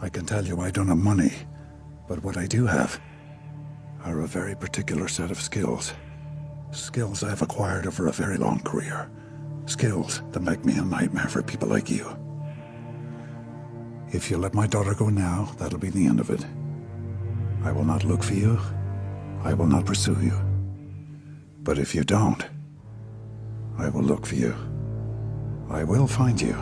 I 0.06 0.08
can 0.08 0.26
tell 0.26 0.48
you 0.48 0.66
I 0.66 0.70
don't 0.70 0.88
have 0.88 0.98
money. 0.98 1.32
But 2.08 2.24
what 2.24 2.36
I 2.36 2.46
do 2.58 2.66
have 2.66 2.90
are 4.04 4.20
a 4.22 4.26
very 4.26 4.54
particular 4.54 5.08
set 5.08 5.30
of 5.30 5.40
skills. 5.40 5.94
Skills 6.72 7.22
I've 7.22 7.42
acquired 7.42 7.86
over 7.86 8.08
a 8.08 8.12
very 8.12 8.36
long 8.36 8.60
career. 8.60 9.08
Skills 9.66 10.22
that 10.32 10.42
make 10.42 10.64
me 10.64 10.78
a 10.78 10.82
nightmare 10.82 11.28
for 11.28 11.42
people 11.42 11.68
like 11.68 11.90
you. 11.90 12.06
If 14.12 14.30
you 14.30 14.38
let 14.38 14.54
my 14.54 14.66
daughter 14.66 14.94
go 14.94 15.08
now, 15.08 15.54
that'll 15.58 15.78
be 15.78 15.90
the 15.90 16.06
end 16.06 16.18
of 16.18 16.30
it. 16.30 16.44
I 17.62 17.70
will 17.70 17.84
not 17.84 18.04
look 18.04 18.24
for 18.24 18.34
you. 18.34 18.58
I 19.44 19.54
will 19.54 19.66
not 19.66 19.86
pursue 19.86 20.16
you. 20.20 20.36
But 21.62 21.78
if 21.78 21.94
you 21.94 22.02
don't, 22.02 22.44
I 23.78 23.88
will 23.88 24.02
look 24.02 24.26
for 24.26 24.34
you. 24.34 24.54
I 25.70 25.84
will 25.84 26.08
find 26.08 26.40
you. 26.40 26.56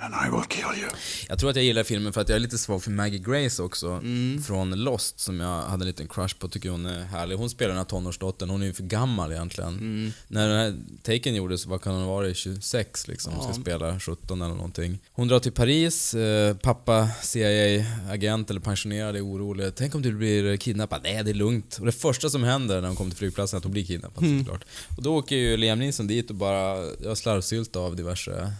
And 0.00 0.14
I 0.26 0.30
will 0.36 0.44
kill 0.48 0.80
you. 0.82 0.90
Jag 1.28 1.38
tror 1.38 1.50
att 1.50 1.56
jag 1.56 1.64
gillar 1.64 1.82
filmen 1.84 2.12
för 2.12 2.20
att 2.20 2.28
jag 2.28 2.36
är 2.36 2.40
lite 2.40 2.58
svag 2.58 2.82
för 2.82 2.90
Maggie 2.90 3.18
Grace 3.18 3.62
också, 3.62 3.86
Mm. 3.88 4.42
från 4.42 4.70
Lost, 4.84 5.20
som 5.20 5.40
jag 5.40 5.62
hade 5.62 5.82
en 5.82 5.86
liten 5.86 6.08
crush 6.08 6.34
på, 6.38 6.48
tycker 6.48 6.70
hon 6.70 6.86
är 6.86 7.04
härlig. 7.04 7.36
Hon 7.36 7.50
spelar 7.50 7.68
den 7.68 7.76
här 7.78 7.84
tonårsdottern, 7.84 8.50
hon 8.50 8.62
är 8.62 8.66
ju 8.66 8.72
för 8.72 8.82
gammal 8.82 9.32
egentligen. 9.32 9.70
Mm. 9.74 10.12
När 10.28 10.48
den 10.48 10.58
här 10.58 10.74
Taken 11.02 11.34
gjordes, 11.34 11.66
vad 11.66 11.82
kan 11.82 11.92
hon 11.94 12.02
ha 12.02 12.10
varit, 12.14 12.36
26 12.36 13.08
liksom, 13.08 13.32
hon 13.32 13.52
ska 13.52 13.62
spela 13.62 14.00
17 14.00 14.42
eller 14.42 14.54
någonting. 14.54 14.98
Hon 15.12 15.28
drar 15.28 15.38
till 15.38 15.52
Paris, 15.52 16.14
eh, 16.14 16.56
pappa 16.56 17.08
CIA-agent 17.22 18.50
eller 18.50 18.60
pensionerad 18.60 19.16
är 19.16 19.24
orolig. 19.26 19.74
Tänk 19.74 19.94
om 19.94 20.02
du 20.02 20.12
blir 20.12 20.56
kidnappad? 20.56 21.00
Nej, 21.02 21.24
det 21.24 21.30
är 21.30 21.34
lugnt. 21.34 21.76
Och 21.80 21.86
det 21.86 21.92
första 21.92 22.30
som 22.30 22.44
händer 22.44 22.80
när 22.80 22.88
hon 22.88 22.96
kommer 22.96 23.10
till 23.10 23.18
flygplatsen 23.18 23.56
är 23.56 23.58
att 23.58 23.64
hon 23.64 23.72
blir 23.72 23.84
kidnappad 23.84 24.24
Mm. 24.24 24.38
såklart. 24.44 24.64
Och 24.96 25.02
då 25.02 25.16
åker 25.16 25.36
ju 25.36 25.56
Liam 25.56 25.78
Neeson 25.78 26.06
dit 26.06 26.30
och 26.30 26.36
bara 26.36 26.84
ja, 27.04 27.14
slarvsylta 27.16 27.78
av 27.78 27.96
diverse 27.96 28.52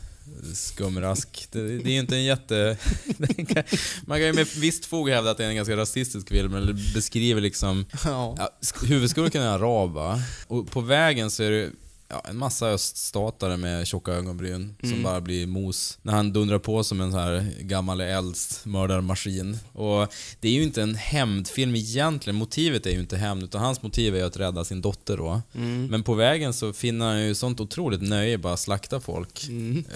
skumrask. 0.55 1.49
Det, 1.53 1.79
det 1.79 1.91
är 1.91 1.99
inte 2.01 2.17
en 2.17 2.25
jätte... 2.25 2.77
kan- 3.49 3.65
Man 4.07 4.19
kan 4.19 4.27
ju 4.27 4.33
med 4.33 4.47
visst 4.57 4.85
fog 4.87 5.09
hävda 5.11 5.31
att 5.31 5.37
det 5.39 5.45
är 5.45 5.49
en 5.49 5.57
ganska 5.57 5.77
rasistisk 5.77 6.29
film, 6.29 6.55
eller 6.55 6.95
beskriver 6.95 7.41
liksom... 7.41 7.85
Ja. 8.05 8.35
Ja, 8.39 8.59
sk- 8.63 8.87
huvudskurken 8.87 9.43
är 9.43 9.47
arab 9.49 9.93
va? 9.93 10.21
Och 10.47 10.71
på 10.71 10.81
vägen 10.81 11.31
så 11.31 11.43
är 11.43 11.51
det 11.51 11.71
ja, 12.09 12.23
en 12.29 12.37
massa 12.37 12.67
öststatare 12.69 13.57
med 13.57 13.87
tjocka 13.87 14.13
ögonbryn 14.13 14.75
som 14.81 15.03
bara 15.03 15.21
blir 15.21 15.47
mos. 15.47 15.99
När 16.03 16.13
han 16.13 16.33
dundrar 16.33 16.59
på 16.59 16.85
som 16.85 17.01
en 17.01 17.11
sån 17.13 17.21
här 17.21 17.53
gammal 17.61 18.01
eldsmördarmaskin. 18.01 19.59
Och 19.73 20.13
det 20.41 20.49
är 20.49 20.53
ju 20.53 20.63
inte 20.63 20.83
en 20.83 20.95
hämndfilm 20.95 21.75
egentligen. 21.75 22.37
Motivet 22.37 22.87
är 22.87 22.91
ju 22.91 23.01
inte 23.01 23.17
hämnd, 23.17 23.43
utan 23.45 23.61
hans 23.61 23.83
motiv 23.83 24.15
är 24.15 24.19
ju 24.19 24.27
att 24.27 24.37
rädda 24.37 24.65
sin 24.65 24.81
dotter 24.81 25.17
då. 25.17 25.43
Men 25.91 26.03
på 26.03 26.15
vägen 26.15 26.53
så 26.53 26.73
finner 26.73 27.07
han 27.07 27.23
ju 27.27 27.35
sånt 27.35 27.61
otroligt 27.61 28.03
nöje 28.03 28.39
bara 28.39 28.53
att 28.53 28.61
slakta 28.61 29.01
folk. 29.01 29.49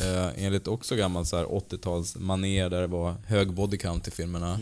Eh, 0.02 0.45
enligt 0.45 0.69
också 0.69 0.97
gammalt 0.97 1.29
så 1.29 1.37
här 1.37 1.45
80-tals 1.45 2.17
manér 2.17 2.69
där 2.71 2.81
det 2.81 2.87
var 2.87 3.14
hög 3.26 3.52
body 3.52 3.76
count 3.79 4.09
i 4.09 4.11
filmerna. 4.11 4.61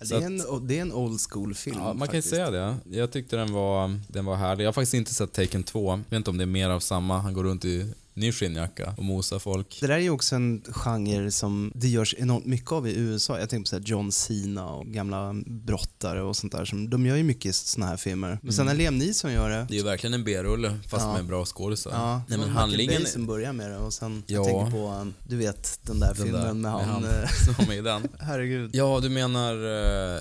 Det 0.00 0.06
Så 0.06 0.14
är, 0.14 0.18
att- 0.18 0.24
en, 0.24 0.66
det 0.66 0.78
är 0.78 0.82
en 0.82 0.92
old 0.92 1.20
school-film 1.30 1.76
Ja, 1.78 1.84
man 1.84 1.94
kan 1.94 2.00
ju 2.16 2.22
faktiskt. 2.22 2.28
säga 2.28 2.50
det. 2.50 2.76
Jag 2.90 3.12
tyckte 3.12 3.36
den 3.36 3.52
var, 3.52 3.98
den 4.08 4.24
var 4.24 4.36
härlig. 4.36 4.64
Jag 4.64 4.68
har 4.68 4.72
faktiskt 4.72 4.94
inte 4.94 5.14
sett 5.14 5.32
Taken 5.32 5.62
2. 5.62 5.90
Jag 5.90 5.96
vet 6.10 6.16
inte 6.16 6.30
om 6.30 6.38
det 6.38 6.44
är 6.44 6.46
mer 6.46 6.68
av 6.70 6.80
samma. 6.82 7.18
Han 7.20 7.34
går 7.34 7.44
runt 7.44 7.64
i 7.64 7.92
ny 8.14 8.32
skinnjacka 8.32 8.94
och 8.96 9.04
mosar 9.04 9.38
folk. 9.38 9.78
Det 9.80 9.86
där 9.86 9.94
är 9.94 9.98
ju 9.98 10.10
också 10.10 10.34
en 10.34 10.62
genre 10.72 11.30
som 11.30 11.72
det 11.74 11.88
görs 11.88 12.14
enormt 12.18 12.46
mycket 12.46 12.72
av 12.72 12.88
i 12.88 12.94
USA. 12.96 13.38
Jag 13.38 13.48
tänker 13.50 13.76
på 13.76 13.82
så 13.82 13.90
John 13.92 14.12
Cena 14.12 14.68
och 14.68 14.86
gamla 14.86 15.34
brottare 15.46 16.22
och 16.22 16.36
sånt 16.36 16.52
där. 16.52 16.64
Som, 16.64 16.90
de 16.90 17.06
gör 17.06 17.16
ju 17.16 17.22
mycket 17.22 17.54
såna 17.54 17.86
här 17.86 17.96
filmer. 17.96 18.38
Men 18.42 18.52
sen 18.52 18.66
när 18.66 18.74
Liam 18.74 18.98
Neeson 18.98 19.32
gör 19.32 19.50
det, 19.50 19.66
Det 19.68 19.74
är 19.74 19.78
ju 19.78 19.84
verkligen 19.84 20.14
en 20.14 20.24
B-rulle 20.24 20.78
fast 20.90 21.04
Ja. 21.04 21.12
med 21.12 21.24
bra 21.26 21.44
skådisar. 21.44 21.90
Ja, 21.90 22.22
Nej 22.28 22.38
men 22.38 22.48
handlingen... 22.48 23.06
Som 23.06 23.26
börjar 23.26 23.52
med 23.52 23.70
det 23.70 23.78
och 23.78 23.92
sen, 23.92 24.22
Ja. 24.26 24.34
jag 24.34 24.44
tänker 24.46 24.70
på, 24.70 25.06
du 25.28 25.36
vet 25.36 25.78
den 25.82 26.00
där 26.00 26.06
Den 26.06 26.16
filmen 26.16 26.42
där, 26.42 26.52
med 26.54 26.72
han, 26.72 26.84
han 26.88 27.04
eh, 27.04 27.28
som 27.44 27.54
var 27.58 27.66
med 27.66 27.76
i 27.78 27.80
den. 27.80 28.08
herregud. 28.18 28.70
Ja, 28.74 29.00
du 29.02 29.08
menar... 29.08 29.54
eh, 29.54 30.20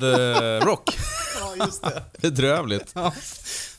The 0.00 0.60
Rock. 0.60 0.98
Ja, 1.40 1.66
just 1.66 1.82
det. 1.82 2.02
Bedrövligt. 2.20 2.90
Ja. 2.94 3.14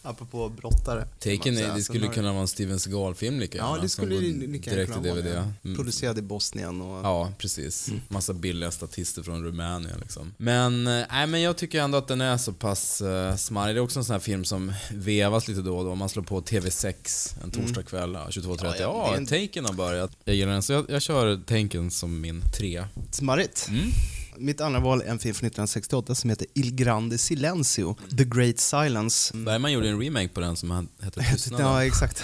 Apropå 0.05 0.49
brottare. 0.49 1.07
Taken, 1.19 1.55
det 1.55 1.83
skulle 1.83 2.07
kunna 2.07 2.31
vara 2.31 2.41
en 2.41 2.47
Steven 2.47 2.79
Seagal-film 2.79 3.39
lika 3.39 3.57
Ja, 3.57 3.77
det 3.81 3.89
skulle 3.89 4.15
lika 4.15 4.69
gärna 4.71 4.75
direkt 4.75 4.93
kunna 4.93 5.13
vara 5.13 5.21
DVD. 5.21 5.53
Mm. 5.63 5.75
Producerad 5.75 6.17
i 6.17 6.21
Bosnien 6.21 6.81
och... 6.81 7.05
Ja, 7.05 7.31
precis. 7.37 7.87
Mm. 7.87 8.01
Massa 8.07 8.33
billiga 8.33 8.71
statister 8.71 9.23
från 9.23 9.43
Rumänien 9.43 9.99
liksom. 10.01 10.33
Men, 10.37 10.83
nej 10.83 11.27
men 11.27 11.41
jag 11.41 11.57
tycker 11.57 11.81
ändå 11.81 11.97
att 11.97 12.07
den 12.07 12.21
är 12.21 12.37
så 12.37 12.53
pass 12.53 13.01
uh, 13.01 13.35
smarrig. 13.35 13.75
Det 13.75 13.79
är 13.79 13.83
också 13.83 13.99
en 13.99 14.05
sån 14.05 14.13
här 14.13 14.19
film 14.19 14.45
som 14.45 14.73
vevas 14.91 15.47
lite 15.47 15.61
då 15.61 15.77
och 15.77 15.85
då. 15.85 15.95
Man 15.95 16.09
slår 16.09 16.23
på 16.23 16.41
TV6 16.41 17.35
en 17.43 17.51
torsdagkväll, 17.51 18.13
ja, 18.13 18.27
22.30. 18.29 18.59
Ja, 18.63 18.75
Ja, 18.79 19.07
ja, 19.11 19.17
en- 19.17 19.25
Taken 19.25 19.65
har 19.65 19.73
börjat. 19.73 20.11
Jag 20.23 20.35
gillar 20.35 20.51
den, 20.51 20.63
så 20.63 20.73
jag, 20.73 20.85
jag 20.89 21.01
kör 21.01 21.37
Taken 21.37 21.91
som 21.91 22.21
min 22.21 22.41
tre. 22.57 22.85
Smarrigt. 23.11 23.67
Mm. 23.69 23.91
Mitt 24.37 24.61
andra 24.61 24.79
val 24.79 25.01
är 25.01 25.05
en 25.05 25.19
film 25.19 25.35
från 25.35 25.47
1968 25.47 26.15
som 26.15 26.29
heter 26.29 26.47
Il 26.53 26.75
Grande 26.75 27.17
Silencio, 27.17 27.95
The 28.17 28.23
Great 28.23 28.59
Silence. 28.59 29.37
Bergman 29.37 29.71
gjorde 29.71 29.89
en 29.89 30.01
remake 30.01 30.27
på 30.27 30.39
den 30.39 30.55
som 30.55 30.87
hette 31.01 31.23
Tystnaden. 31.31 31.65
Ja, 31.65 31.85
exakt. 31.85 32.23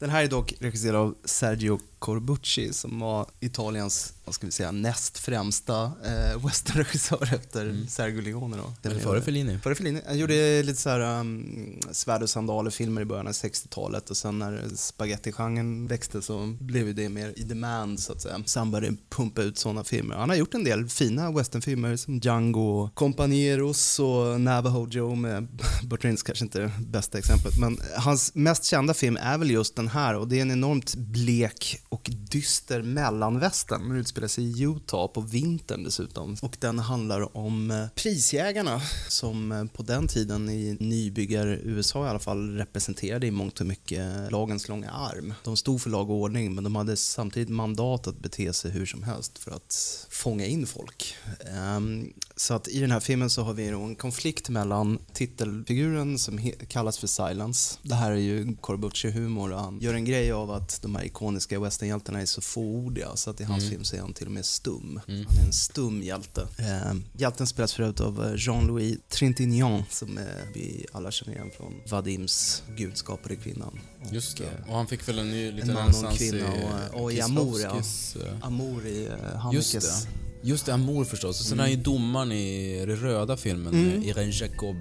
Den 0.00 0.10
här 0.10 0.22
är 0.24 0.28
dock 0.28 0.54
regisserad 0.60 0.96
av 0.96 1.14
Sergio 1.24 1.80
Corbucci 2.04 2.72
som 2.72 3.00
var 3.00 3.26
Italiens, 3.40 4.12
vad 4.24 4.34
ska 4.34 4.46
vi 4.46 4.52
säga, 4.52 4.72
näst 4.72 5.18
främsta 5.18 5.82
eh, 5.84 6.46
westernregissör 6.46 7.34
efter 7.34 7.86
Sergio 7.88 8.20
Leone. 8.20 8.56
Då. 8.56 8.72
Eller 8.82 9.00
före 9.00 9.22
Fellini. 9.22 9.58
Före 9.58 9.74
Fellini. 9.74 10.00
Han 10.06 10.18
gjorde 10.18 10.62
lite 10.62 10.80
så 10.80 10.90
här 10.90 11.20
um, 11.20 11.80
svärd 11.90 12.22
och 12.22 12.30
sandaler-filmer 12.30 13.00
i 13.00 13.04
början 13.04 13.26
av 13.26 13.32
60-talet 13.32 14.10
och 14.10 14.16
sen 14.16 14.38
när 14.38 14.62
spagettigenren 14.74 15.86
växte 15.86 16.22
så 16.22 16.56
blev 16.60 16.94
det 16.94 17.08
mer 17.08 17.32
i 17.36 17.42
demand 17.42 18.00
så 18.00 18.12
att 18.12 18.22
säga. 18.22 18.42
Så 18.46 18.58
han 18.58 18.70
började 18.70 18.96
pumpa 19.10 19.42
ut 19.42 19.58
sådana 19.58 19.84
filmer. 19.84 20.14
Han 20.16 20.28
har 20.28 20.36
gjort 20.36 20.54
en 20.54 20.64
del 20.64 20.88
fina 20.88 21.32
westernfilmer 21.32 21.96
som 21.96 22.18
Django, 22.18 22.90
Companeros 22.94 23.98
och 24.00 24.40
Navajo 24.40 24.88
Joe 24.90 25.14
med 25.14 25.48
Burt 25.84 26.04
Reynolds 26.04 26.22
kanske 26.22 26.44
inte 26.44 26.58
är 26.58 26.62
det 26.62 26.72
bästa 26.86 27.18
exemplet 27.18 27.58
men 27.60 27.78
hans 27.96 28.34
mest 28.34 28.64
kända 28.64 28.94
film 28.94 29.16
är 29.16 29.38
väl 29.38 29.50
just 29.50 29.76
den 29.76 29.88
här 29.88 30.14
och 30.14 30.28
det 30.28 30.38
är 30.38 30.42
en 30.42 30.50
enormt 30.50 30.94
blek 30.94 31.80
och 31.94 32.10
dyster 32.12 32.82
mellanvästern. 32.82 33.88
Den 33.88 33.96
utspelar 33.96 34.28
sig 34.28 34.44
i 34.44 34.62
Utah 34.62 35.06
på 35.06 35.20
vintern 35.20 35.84
dessutom. 35.84 36.36
Och 36.42 36.56
den 36.60 36.78
handlar 36.78 37.36
om 37.36 37.70
eh, 37.70 37.86
prisjägarna 37.94 38.80
som 39.08 39.52
eh, 39.52 39.64
på 39.64 39.82
den 39.82 40.08
tiden 40.08 40.48
i 40.48 40.76
nybyggar-USA 40.80 42.06
i 42.06 42.08
alla 42.08 42.18
fall 42.18 42.56
representerade 42.56 43.26
i 43.26 43.30
mångt 43.30 43.60
och 43.60 43.66
mycket 43.66 43.98
eh, 43.98 44.30
lagens 44.30 44.68
långa 44.68 44.90
arm. 44.90 45.34
De 45.44 45.56
stod 45.56 45.80
för 45.80 45.90
lag 45.90 46.10
och 46.10 46.16
ordning 46.16 46.54
men 46.54 46.64
de 46.64 46.76
hade 46.76 46.96
samtidigt 46.96 47.48
mandat 47.48 48.06
att 48.06 48.18
bete 48.18 48.52
sig 48.52 48.70
hur 48.70 48.86
som 48.86 49.02
helst 49.02 49.38
för 49.38 49.50
att 49.50 50.06
fånga 50.10 50.46
in 50.46 50.66
folk. 50.66 51.16
Ehm, 51.54 52.12
så 52.36 52.54
att 52.54 52.68
i 52.68 52.80
den 52.80 52.90
här 52.90 53.00
filmen 53.00 53.30
så 53.30 53.42
har 53.42 53.54
vi 53.54 53.70
då 53.70 53.80
en 53.80 53.96
konflikt 53.96 54.48
mellan 54.48 54.98
titelfiguren 55.12 56.18
som 56.18 56.52
kallas 56.68 56.98
för 56.98 57.06
Silence. 57.06 57.78
Det 57.82 57.94
här 57.94 58.10
är 58.10 58.16
ju 58.16 58.56
Corbucci-humor 58.60 59.52
och 59.52 59.60
han 59.60 59.80
gör 59.80 59.94
en 59.94 60.04
grej 60.04 60.32
av 60.32 60.50
att 60.50 60.82
de 60.82 60.94
här 60.94 61.04
ikoniska 61.04 61.56
westernhjältarna 61.84 62.20
är 62.20 62.26
så 62.26 62.40
fåordiga 62.40 63.16
så 63.16 63.30
att 63.30 63.40
i 63.40 63.44
hans 63.44 63.68
film 63.68 63.84
så 63.84 63.96
är 63.96 64.00
han 64.00 64.12
till 64.12 64.26
och 64.26 64.32
med 64.32 64.44
stum. 64.44 65.00
Han 65.06 65.16
är 65.16 65.46
en 65.46 65.52
stum 65.52 66.02
hjälte. 66.02 66.48
Eh, 66.58 66.94
hjälten 67.18 67.46
spelas 67.46 67.72
förut 67.74 68.00
av 68.00 68.24
eh, 68.24 68.32
Jean-Louis 68.36 68.98
Trintignant 69.08 69.92
som 69.92 70.18
eh, 70.18 70.24
vi 70.54 70.86
alla 70.92 71.10
känner 71.10 71.32
igen 71.34 71.50
från 71.56 71.74
Vadims 71.90 72.62
Gud 72.76 72.96
skapade 72.96 73.36
kvinnan. 73.36 73.80
Och, 74.02 74.14
Just 74.14 74.38
det. 74.38 74.44
eh, 74.44 74.68
Och 74.70 74.76
han 74.76 74.86
fick 74.86 75.08
väl 75.08 75.18
en 75.18 75.30
ny 75.30 75.52
liten 75.52 75.70
en 75.70 75.74
man 75.76 75.94
och 75.94 76.10
en 76.10 76.16
kvinna 76.16 76.46
och, 76.92 77.02
och 77.02 77.12
i 77.12 77.20
Amour, 77.20 77.60
ja. 77.60 77.76
Eh, 77.76 78.46
Amour 78.46 78.86
i 78.86 79.06
eh, 79.06 79.12
Just 79.52 79.74
Hanekes. 79.74 80.02
det. 80.04 80.08
Just 80.48 80.66
det, 80.66 80.74
Amour 80.74 81.04
förstås. 81.04 81.40
Och 81.40 81.46
sen 81.46 81.58
är 81.58 81.62
han 81.62 81.70
ju 81.70 81.76
domaren 81.76 82.32
i 82.32 82.78
den 82.86 82.96
röda 82.96 83.36
filmen, 83.36 83.74
mm. 83.74 84.02
Irene 84.02 84.30
Jacob. 84.32 84.76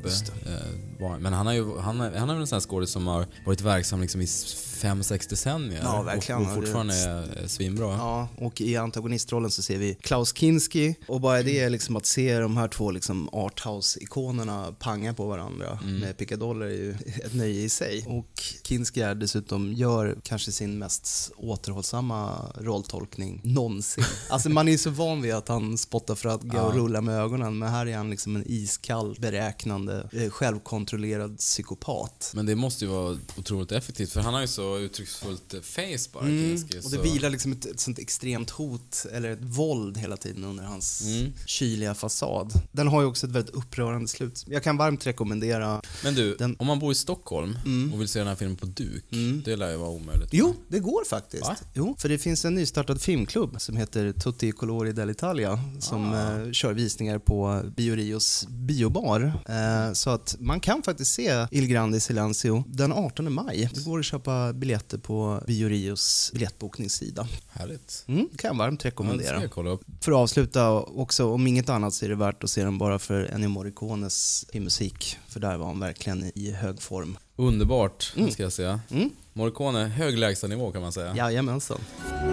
Eh, 0.45 1.17
men 1.19 1.33
han, 1.33 1.45
har 1.45 1.53
ju, 1.53 1.77
han, 1.77 2.01
är, 2.01 2.17
han 2.17 2.29
är 2.29 2.33
väl 2.33 2.41
en 2.41 2.47
sån 2.47 2.55
här 2.55 2.61
skådis 2.61 2.89
som 2.89 3.07
har 3.07 3.27
varit 3.45 3.61
verksam 3.61 4.01
liksom 4.01 4.21
i 4.21 4.27
5-6 4.83 5.29
decennier. 5.29 5.81
Ja, 5.83 6.01
verkligen. 6.01 6.41
Och, 6.41 6.47
och 6.47 6.53
Ja, 6.53 6.55
fortfarande 6.55 6.93
är, 6.95 7.47
svinbra. 7.47 7.85
Ja, 7.85 8.27
och 8.37 8.61
i 8.61 8.75
antagonistrollen 8.77 9.51
så 9.51 9.61
ser 9.61 9.77
vi 9.77 9.97
Klaus 10.01 10.33
Kinski 10.37 10.95
och 11.07 11.21
bara 11.21 11.43
det 11.43 11.59
är 11.59 11.69
liksom 11.69 11.95
att 11.95 12.05
se 12.05 12.39
de 12.39 12.57
här 12.57 12.67
två 12.67 12.91
liksom 12.91 13.29
arthouse-ikonerna 13.29 14.73
panga 14.79 15.13
på 15.13 15.27
varandra 15.27 15.79
med 15.83 16.17
pickadoller 16.17 16.65
är 16.65 16.69
ju 16.69 16.91
ett 17.25 17.33
nöje 17.33 17.61
i 17.61 17.69
sig. 17.69 18.05
Och 18.07 18.43
Kinski 18.63 19.01
är 19.01 19.15
dessutom, 19.15 19.73
gör 19.73 20.17
kanske 20.23 20.51
sin 20.51 20.77
mest 20.79 21.31
återhållsamma 21.37 22.51
rolltolkning 22.57 23.41
någonsin. 23.43 24.03
Alltså 24.29 24.49
man 24.49 24.67
är 24.67 24.77
så 24.77 24.89
van 24.89 25.21
vid 25.21 25.33
att 25.33 25.47
han 25.47 25.77
spottar 25.77 26.15
för 26.15 26.29
att 26.29 26.43
gå 26.43 26.59
och 26.59 26.73
rulla 26.73 27.01
med 27.01 27.19
ögonen 27.19 27.57
men 27.57 27.69
här 27.69 27.85
är 27.85 27.97
han 27.97 28.09
liksom 28.09 28.35
en 28.35 28.43
iskall, 28.47 29.15
beräknande, 29.19 30.09
eh, 30.11 30.29
självkontrollerad 30.29 31.37
psykopat. 31.37 32.31
Men 32.35 32.45
det 32.45 32.55
måste 32.55 32.85
ju 32.85 32.91
vara 32.91 33.17
otroligt 33.37 33.71
effektivt 33.71 34.11
för 34.11 34.21
han 34.21 34.33
har 34.33 34.41
ju 34.41 34.47
så 34.47 34.72
uttrycksfullt 34.79 35.53
eh, 35.53 35.61
face 35.61 36.09
bara, 36.13 36.23
Mm, 36.25 36.57
Kinski, 36.57 36.79
och 36.87 36.91
det 36.91 36.97
vilar 36.97 37.29
liksom 37.29 37.51
ett, 37.51 37.65
ett 37.65 37.79
sånt 37.79 37.99
extremt 37.99 38.49
hot, 38.49 39.05
eller 39.13 39.29
ett 39.29 39.41
våld 39.41 39.97
hela 39.97 40.17
tiden 40.17 40.43
under 40.43 40.63
hans 40.63 41.01
Mm. 41.01 41.33
kyliga 41.45 41.93
fasad. 41.95 42.53
Den 42.71 42.87
har 42.87 43.01
ju 43.01 43.07
också 43.07 43.27
ett 43.27 43.31
väldigt 43.33 43.55
upprörande 43.55 44.07
slut. 44.07 44.45
Jag 44.47 44.63
kan 44.63 44.77
varmt 44.77 45.07
rekommendera... 45.07 45.81
Men 46.03 46.15
du, 46.15 46.35
Den- 46.35 46.55
om 46.59 46.67
man 46.67 46.79
bor 46.79 46.91
i 46.91 46.95
Stockholm 46.95 47.57
och 47.93 48.01
vill 48.01 48.07
se 48.07 48.19
den 48.19 48.27
här 48.27 48.35
filmen 48.35 48.57
på 48.57 48.65
duk, 48.65 49.03
det 49.45 49.55
lär 49.55 49.71
ju 49.71 49.77
vara 49.77 49.89
omöjligt. 49.89 50.29
Jo, 50.31 50.55
det 50.67 50.79
går 50.79 51.05
faktiskt. 51.05 51.43
Va? 51.43 51.55
Jo, 51.73 51.95
för 51.99 52.09
det 52.09 52.17
finns 52.17 52.45
en 52.45 52.55
nystartad 52.55 53.01
filmklubb 53.01 53.55
som 53.61 53.77
heter 53.77 54.11
Tutti 54.11 54.51
Colori 54.51 54.91
dell'Italia 54.91 55.59
som 55.79 56.13
Ah. 56.13 56.41
eh, 56.41 56.51
kör 56.51 56.73
visningar 56.73 57.19
på 57.19 57.61
Biorios 57.75 58.47
biobar. 58.49 59.33
Eh, 59.49 59.93
så 59.93 60.09
att 60.09 60.35
man 60.39 60.59
kan 60.59 60.83
faktiskt 60.83 61.13
se 61.13 61.47
Il 61.51 61.67
Grande 61.67 61.99
Silencio 61.99 62.63
den 62.67 62.91
18 62.93 63.33
maj. 63.33 63.69
Det 63.73 63.83
går 63.85 63.99
att 63.99 64.05
köpa 64.05 64.52
biljetter 64.53 64.97
på 64.97 65.41
Biorios 65.47 66.31
biljettbokningssida. 66.33 67.27
Härligt. 67.49 68.05
Mm, 68.07 68.29
kan 68.37 68.47
jag 68.47 68.57
varmt 68.57 68.85
rekommendera. 68.85 69.41
jag 69.41 69.51
kolla 69.51 69.69
upp. 69.69 69.81
För 70.01 70.11
att 70.11 70.17
avsluta 70.17 70.71
också, 70.71 71.31
om 71.31 71.47
inget 71.47 71.69
annat 71.69 71.93
så 71.93 72.05
är 72.05 72.09
det 72.09 72.15
värt 72.15 72.43
att 72.43 72.49
se 72.49 72.63
den 72.63 72.77
bara 72.77 72.99
för 72.99 73.23
Ennio 73.33 73.47
Morricones 73.47 74.45
musik. 74.53 75.17
För 75.27 75.39
där 75.39 75.57
var 75.57 75.65
han 75.65 75.79
verkligen 75.79 76.31
i 76.35 76.51
hög 76.51 76.81
form. 76.81 77.17
Underbart, 77.35 78.13
ska 78.31 78.43
jag 78.43 78.53
säga. 78.53 78.79
Mm. 78.91 79.09
Morricone, 79.33 79.85
hög 79.85 80.17
lägstanivå 80.17 80.71
kan 80.71 80.81
man 80.81 80.91
säga. 80.91 81.15
Jajamensan. 81.15 81.79
Ja, 82.11 82.32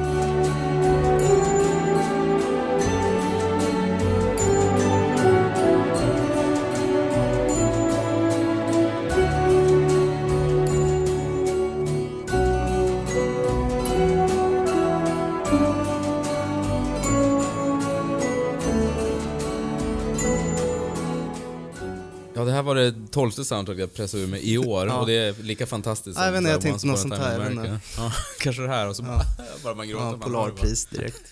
tolfte 23.10 23.44
soundtracket 23.44 23.80
jag 23.80 23.94
pressade 23.94 24.22
ur 24.22 24.26
mig 24.26 24.52
i 24.52 24.58
år 24.58 24.86
Ja. 24.86 25.00
och 25.00 25.06
det 25.06 25.12
är 25.12 25.42
lika 25.42 25.66
fantastiskt 25.66 26.18
Ja, 26.18 26.24
jag 26.24 26.32
vet 26.32 26.38
inte, 26.38 26.50
jag 26.50 26.60
tänkte 26.60 26.86
något 26.86 26.98
sånt 27.00 27.14
här. 27.14 27.80
Ja, 27.96 28.12
kanske 28.40 28.62
det 28.62 28.68
här 28.68 28.88
och 28.88 28.96
så 28.96 29.02
bara, 29.02 29.22
bara 29.64 29.74
man 29.74 29.88
gråter. 29.88 30.04
Ja, 30.04 30.10
man 30.10 30.20
Polarpris 30.20 30.86
direkt. 30.86 31.22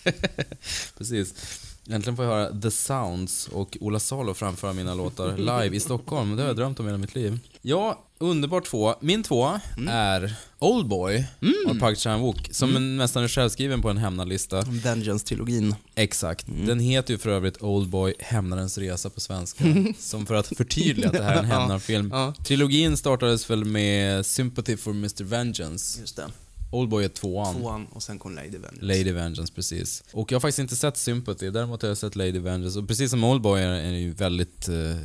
Precis. 0.99 1.35
Äntligen 1.91 2.17
får 2.17 2.25
jag 2.25 2.33
höra 2.33 2.61
The 2.61 2.71
Sounds 2.71 3.49
och 3.49 3.77
Ola 3.81 4.01
Salo 4.01 4.35
framföra 4.35 4.73
mina 4.73 4.95
låtar 4.95 5.37
live 5.63 5.77
i 5.77 5.81
Stockholm. 5.81 6.37
Det 6.37 6.43
har 6.43 6.49
jag 6.49 6.57
drömt 6.57 6.81
om 6.81 6.87
hela 6.87 6.99
mitt 6.99 7.15
liv. 7.15 7.39
Ja, 7.63 8.05
underbar 8.19 8.61
två. 8.61 8.95
Min 9.01 9.23
två 9.23 9.61
Mm. 9.77 9.89
är 9.89 10.35
Oldboy 10.59 11.27
av 11.69 11.79
Park 11.79 11.99
Chan-wook, 11.99 12.53
som 12.53 12.71
mm. 12.71 12.97
nästan 12.97 13.25
är 13.25 13.29
självskriven 13.29 13.83
på 13.83 13.91
en 13.91 13.97
hämnarlista. 13.99 14.61
Vengeance-trilogin. 14.63 15.75
Exakt. 15.95 16.49
Mm. 16.49 16.67
Den 16.67 16.81
heter 16.81 17.13
ju 17.15 17.19
för 17.19 17.31
övrigt 17.31 17.63
Oldboy, 17.63 18.15
Hämnarens 18.19 18.79
resa 18.79 19.11
på 19.11 19.21
svenska. 19.21 19.65
som 19.99 20.27
för 20.27 20.35
att 20.35 20.47
förtydliga 20.47 21.07
att 21.09 21.13
det 21.17 21.23
här 21.23 21.35
är 21.35 21.39
en 21.39 21.45
hämnarfilm. 21.51 22.11
Ja. 22.13 22.35
Trilogin 22.47 22.97
startades 22.97 23.51
väl 23.51 23.65
med 23.65 24.27
Sympathy 24.27 24.77
for 24.77 24.91
Mr. 24.91 25.25
Vengeance. 25.25 26.01
Just 26.01 26.17
det. 26.17 26.27
Oldboy 26.71 27.05
är 27.05 27.09
tvåan. 27.09 27.55
Tvåan 27.55 27.87
och 27.87 28.03
sen 28.03 28.19
kom 28.19 28.35
Lady 28.35 28.49
Vengeance. 28.49 28.83
Lady 28.85 29.13
Vengeance, 29.13 29.53
precis. 29.53 30.05
Och 30.13 30.33
jag 30.33 30.37
har 30.37 30.41
faktiskt 30.41 30.59
inte 30.59 30.77
sett 30.77 30.97
Sympathy, 30.97 31.51
däremot 31.51 31.83
har 31.83 31.89
jag 31.89 31.99
sett 31.99 32.17
Lady 32.17 32.39
Vengeance. 32.39 32.79
Och 32.79 32.89
precis 32.89 33.11
som 33.11 33.25
Oldboy 33.25 33.61
är 33.63 33.69
den 33.69 34.01
ju 34.01 34.13
väldigt 34.13 34.69
eh, 34.69 34.97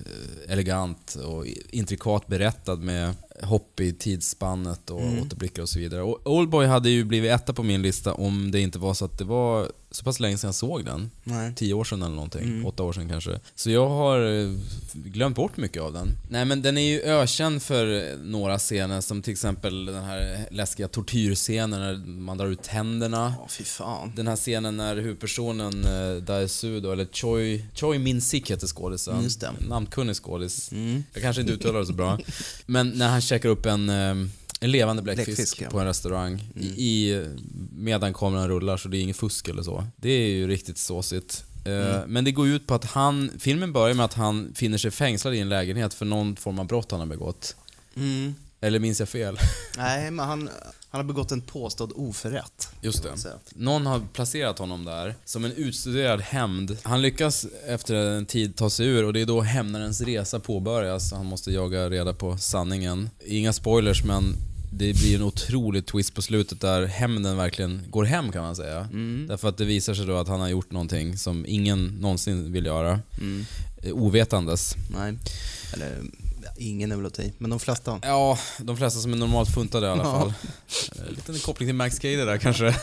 elegant 0.48 1.16
och 1.16 1.46
intrikat 1.70 2.28
berättad 2.28 2.76
med 2.76 3.16
hopp 3.44 3.80
i 3.80 3.94
tidsspannet 3.94 4.90
och 4.90 5.02
Mm. 5.02 5.20
återblickar 5.22 5.62
och 5.62 5.70
så 5.70 5.80
vidare. 5.80 6.02
Och 6.02 6.22
Oldboy 6.28 6.66
hade 6.66 6.90
ju 6.90 7.04
blivit 7.04 7.32
etta 7.32 7.54
på 7.54 7.64
min 7.64 7.82
lista 7.82 8.14
om 8.14 8.52
det 8.52 8.60
inte 8.60 8.80
var 8.80 8.94
så 8.94 9.06
att 9.06 9.18
det 9.18 9.24
var 9.24 9.72
så 9.92 10.04
pass 10.04 10.20
länge 10.20 10.38
sedan 10.38 10.48
jag 10.48 10.56
såg 10.56 10.86
den. 10.86 11.12
Nej. 11.24 11.54
Tio 11.56 11.74
år 11.74 11.84
sedan 11.84 12.02
eller 12.02 12.16
någonting. 12.16 12.44
Mm. 12.44 12.66
Åtta 12.66 12.84
år 12.84 12.94
sedan 12.94 13.10
kanske. 13.10 13.40
Så 13.56 13.70
jag 13.72 13.90
har 13.90 14.42
eh, 14.44 14.52
glömt 14.94 15.36
bort 15.36 15.58
mycket 15.58 15.82
av 15.82 15.94
den. 15.94 16.12
Nej 16.30 16.46
men 16.46 16.62
den 16.62 16.78
är 16.78 16.82
ju 16.92 17.02
ökänd 17.02 17.62
för 17.64 18.16
några 18.24 18.60
scener 18.60 19.02
som 19.02 19.22
till 19.22 19.32
exempel 19.34 19.86
den 19.86 20.04
här 20.04 20.48
läskiga 20.52 20.88
tortyrscenen 20.88 21.80
när 21.82 21.96
man 22.22 22.38
drar 22.38 22.48
ut 22.48 22.64
tänderna. 22.64 23.34
Ja, 23.40 23.48
fy 23.50 23.64
fan. 23.64 24.12
Den 24.16 24.28
här 24.28 24.36
scenen 24.36 24.78
när 24.78 24.96
huvudpersonen 24.96 25.86
uh, 25.86 26.24
Daesu 26.24 26.80
då, 26.80 26.92
eller 26.92 27.06
Choi, 27.06 27.66
Choi 27.74 27.98
Min-sik 28.00 28.52
heter 28.52 28.68
skådisen. 28.68 29.30
Namnkunnig 29.70 30.16
skådis. 30.16 30.72
Mm. 30.72 31.04
Jag 31.14 31.22
kanske 31.24 31.42
inte 31.42 31.54
uttalar 31.54 31.80
det 31.80 31.86
så 31.86 31.94
bra. 31.94 32.20
Men 32.66 32.90
när 32.90 33.10
han 33.10 33.22
käkar 33.34 33.50
upp 33.50 33.66
en, 33.66 33.90
eh, 33.90 34.16
en 34.60 34.72
levande 34.72 35.02
bläckfisk, 35.02 35.28
Bläckfisk, 35.28 35.62
ja. 35.62 35.70
på 35.70 35.80
en 35.80 35.86
restaurang 35.86 36.44
i, 36.56 36.66
i, 36.66 37.26
medan 37.72 38.14
kameran 38.14 38.48
rullar 38.48 38.78
så 38.78 38.88
det 38.88 38.98
är 38.98 39.02
inget 39.02 39.18
fusk 39.18 39.48
eller 39.48 39.64
så. 39.64 39.88
Det 39.96 40.10
är 40.10 40.30
ju 40.30 40.48
riktigt 40.48 40.78
såsigt. 40.78 41.46
Eh, 41.66 42.02
Men 42.08 42.24
det 42.24 42.32
går 42.32 42.48
ut 42.48 42.68
på 42.68 42.74
att 42.74 42.86
han, 42.86 43.32
filmen 43.40 43.74
börjar 43.74 43.96
med 43.96 44.06
att 44.06 44.14
han 44.14 44.52
finner 44.56 44.78
sig 44.78 44.92
fängslad 44.92 45.36
i 45.36 45.40
en 45.40 45.50
lägenhet 45.50 45.94
för 45.94 46.06
någon 46.06 46.36
form 46.36 46.60
av 46.60 46.68
brott 46.68 46.92
han 46.92 47.00
har 47.00 47.08
begått. 47.08 47.56
Mm. 47.96 48.36
Eller 48.64 48.80
minns 48.80 49.00
jag 49.00 49.10
fel? 49.10 49.38
Nej, 49.78 50.12
men 50.12 50.26
han, 50.26 50.50
han 50.90 51.00
har 51.00 51.04
begått 51.04 51.32
en 51.32 51.42
påstådd 51.42 51.92
oförrätt. 51.96 52.70
Just 52.82 53.04
det. 53.04 53.10
Någon 53.56 53.86
har 53.86 54.02
placerat 54.14 54.60
honom 54.60 54.86
där 54.86 55.16
som 55.26 55.46
en 55.46 55.52
utstuderad 55.52 56.22
hämnd. 56.22 56.78
Han 56.84 57.02
lyckas 57.02 57.46
efter 57.68 57.96
en 57.96 58.26
tid 58.26 58.56
ta 58.56 58.70
sig 58.70 58.88
ur 58.88 59.06
och 59.06 59.14
det 59.14 59.22
är 59.22 59.26
då 59.26 59.42
hämnarens 59.42 60.02
resa 60.02 60.40
påbörjas. 60.40 61.14
Han 61.14 61.26
måste 61.26 61.52
jaga 61.52 61.90
reda 61.90 62.14
på 62.14 62.38
sanningen. 62.38 63.10
Inga 63.26 63.54
spoilers 63.54 64.04
men 64.04 64.36
det 64.72 64.94
blir 64.94 65.16
en 65.16 65.24
otrolig 65.24 65.86
twist 65.86 66.16
på 66.16 66.22
slutet 66.22 66.62
där 66.62 66.86
hämnden 66.86 67.38
verkligen 67.38 67.82
går 67.90 68.04
hem 68.04 68.32
kan 68.32 68.44
man 68.44 68.56
säga. 68.56 68.88
Därför 69.28 69.50
att 69.50 69.58
det 69.58 69.66
visar 69.66 69.94
sig 69.94 70.06
då 70.06 70.18
att 70.18 70.28
han 70.28 70.40
har 70.40 70.48
gjort 70.48 70.72
någonting 70.72 71.18
som 71.18 71.46
ingen 71.48 71.86
någonsin 71.86 72.52
vill 72.52 72.66
göra. 72.66 73.00
Eh, 73.82 73.94
Ovetandes. 73.94 74.76
Nej. 74.90 75.18
Eller, 75.74 76.02
ingen 76.58 76.92
är 76.92 76.96
väl 76.96 77.06
att 77.06 77.20
men 77.38 77.50
de 77.50 77.60
flesta. 77.60 78.00
Ja, 78.04 78.38
de 78.58 78.78
flesta 78.78 79.00
som 79.00 79.14
är 79.14 79.18
normalt 79.18 79.54
funtade 79.54 79.88
i 79.88 79.90
alla 79.90 80.04
Ja. 80.04 80.20
fall. 80.20 80.34
Eh, 80.96 81.12
Liten 81.16 81.40
koppling 81.40 81.68
till 81.70 81.76
Max 81.76 82.00
Cader 82.00 82.26
där 82.26 82.38
kanske. 82.38 82.76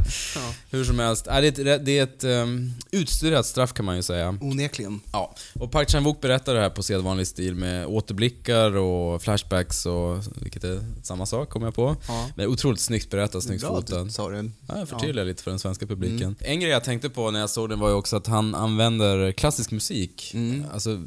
Hur 0.70 0.84
som 0.84 0.98
helst. 0.98 1.26
Äh, 1.26 1.40
det 1.40 1.58
är 1.58 1.66
ett, 1.66 1.84
det 1.84 1.98
är 1.98 2.02
ett 2.02 2.24
um, 2.24 2.74
utstuderat 2.90 3.46
straff 3.46 3.72
kan 3.72 3.84
man 3.84 3.96
ju 3.96 4.02
säga. 4.02 4.38
Onekligen. 4.40 5.00
Ja. 5.12 5.34
Och 5.54 5.72
Park 5.72 5.88
Chan-wook 5.88 6.20
berättar 6.20 6.54
det 6.54 6.60
här 6.60 6.70
på 6.70 6.82
sedvanlig 6.82 7.26
stil 7.26 7.54
med 7.54 7.86
återblickar 7.86 8.76
och 8.76 9.22
flashbacks 9.22 9.86
och 9.86 10.18
vilket 10.42 10.64
är 10.64 10.84
samma 11.02 11.26
sak 11.26 11.48
kommer 11.48 11.66
jag 11.66 11.74
på. 11.74 11.96
Ja. 12.08 12.28
Men 12.36 12.46
otroligt 12.46 12.80
snyggt 12.80 13.10
berättat, 13.10 13.42
snyggt 13.42 13.60
du 13.86 14.10
sa 14.10 14.28
det. 14.28 14.50
Ja, 14.68 14.78
jag 14.78 14.88
förtydligar 14.88 15.24
lite 15.26 15.42
för 15.42 15.50
den 15.50 15.58
svenska 15.58 15.86
publiken. 15.86 16.22
Mm. 16.22 16.36
En 16.38 16.60
grej 16.60 16.70
jag 16.70 16.84
tänkte 16.84 17.10
på 17.10 17.30
när 17.30 17.40
jag 17.40 17.50
såg 17.50 17.68
den 17.68 17.78
var 17.78 17.88
ju 17.88 17.94
också 17.94 18.16
att 18.16 18.26
han 18.26 18.54
använder 18.54 19.32
klassisk 19.32 19.70
musik. 19.70 20.30
Mm. 20.34 20.64
Alltså 20.72 21.02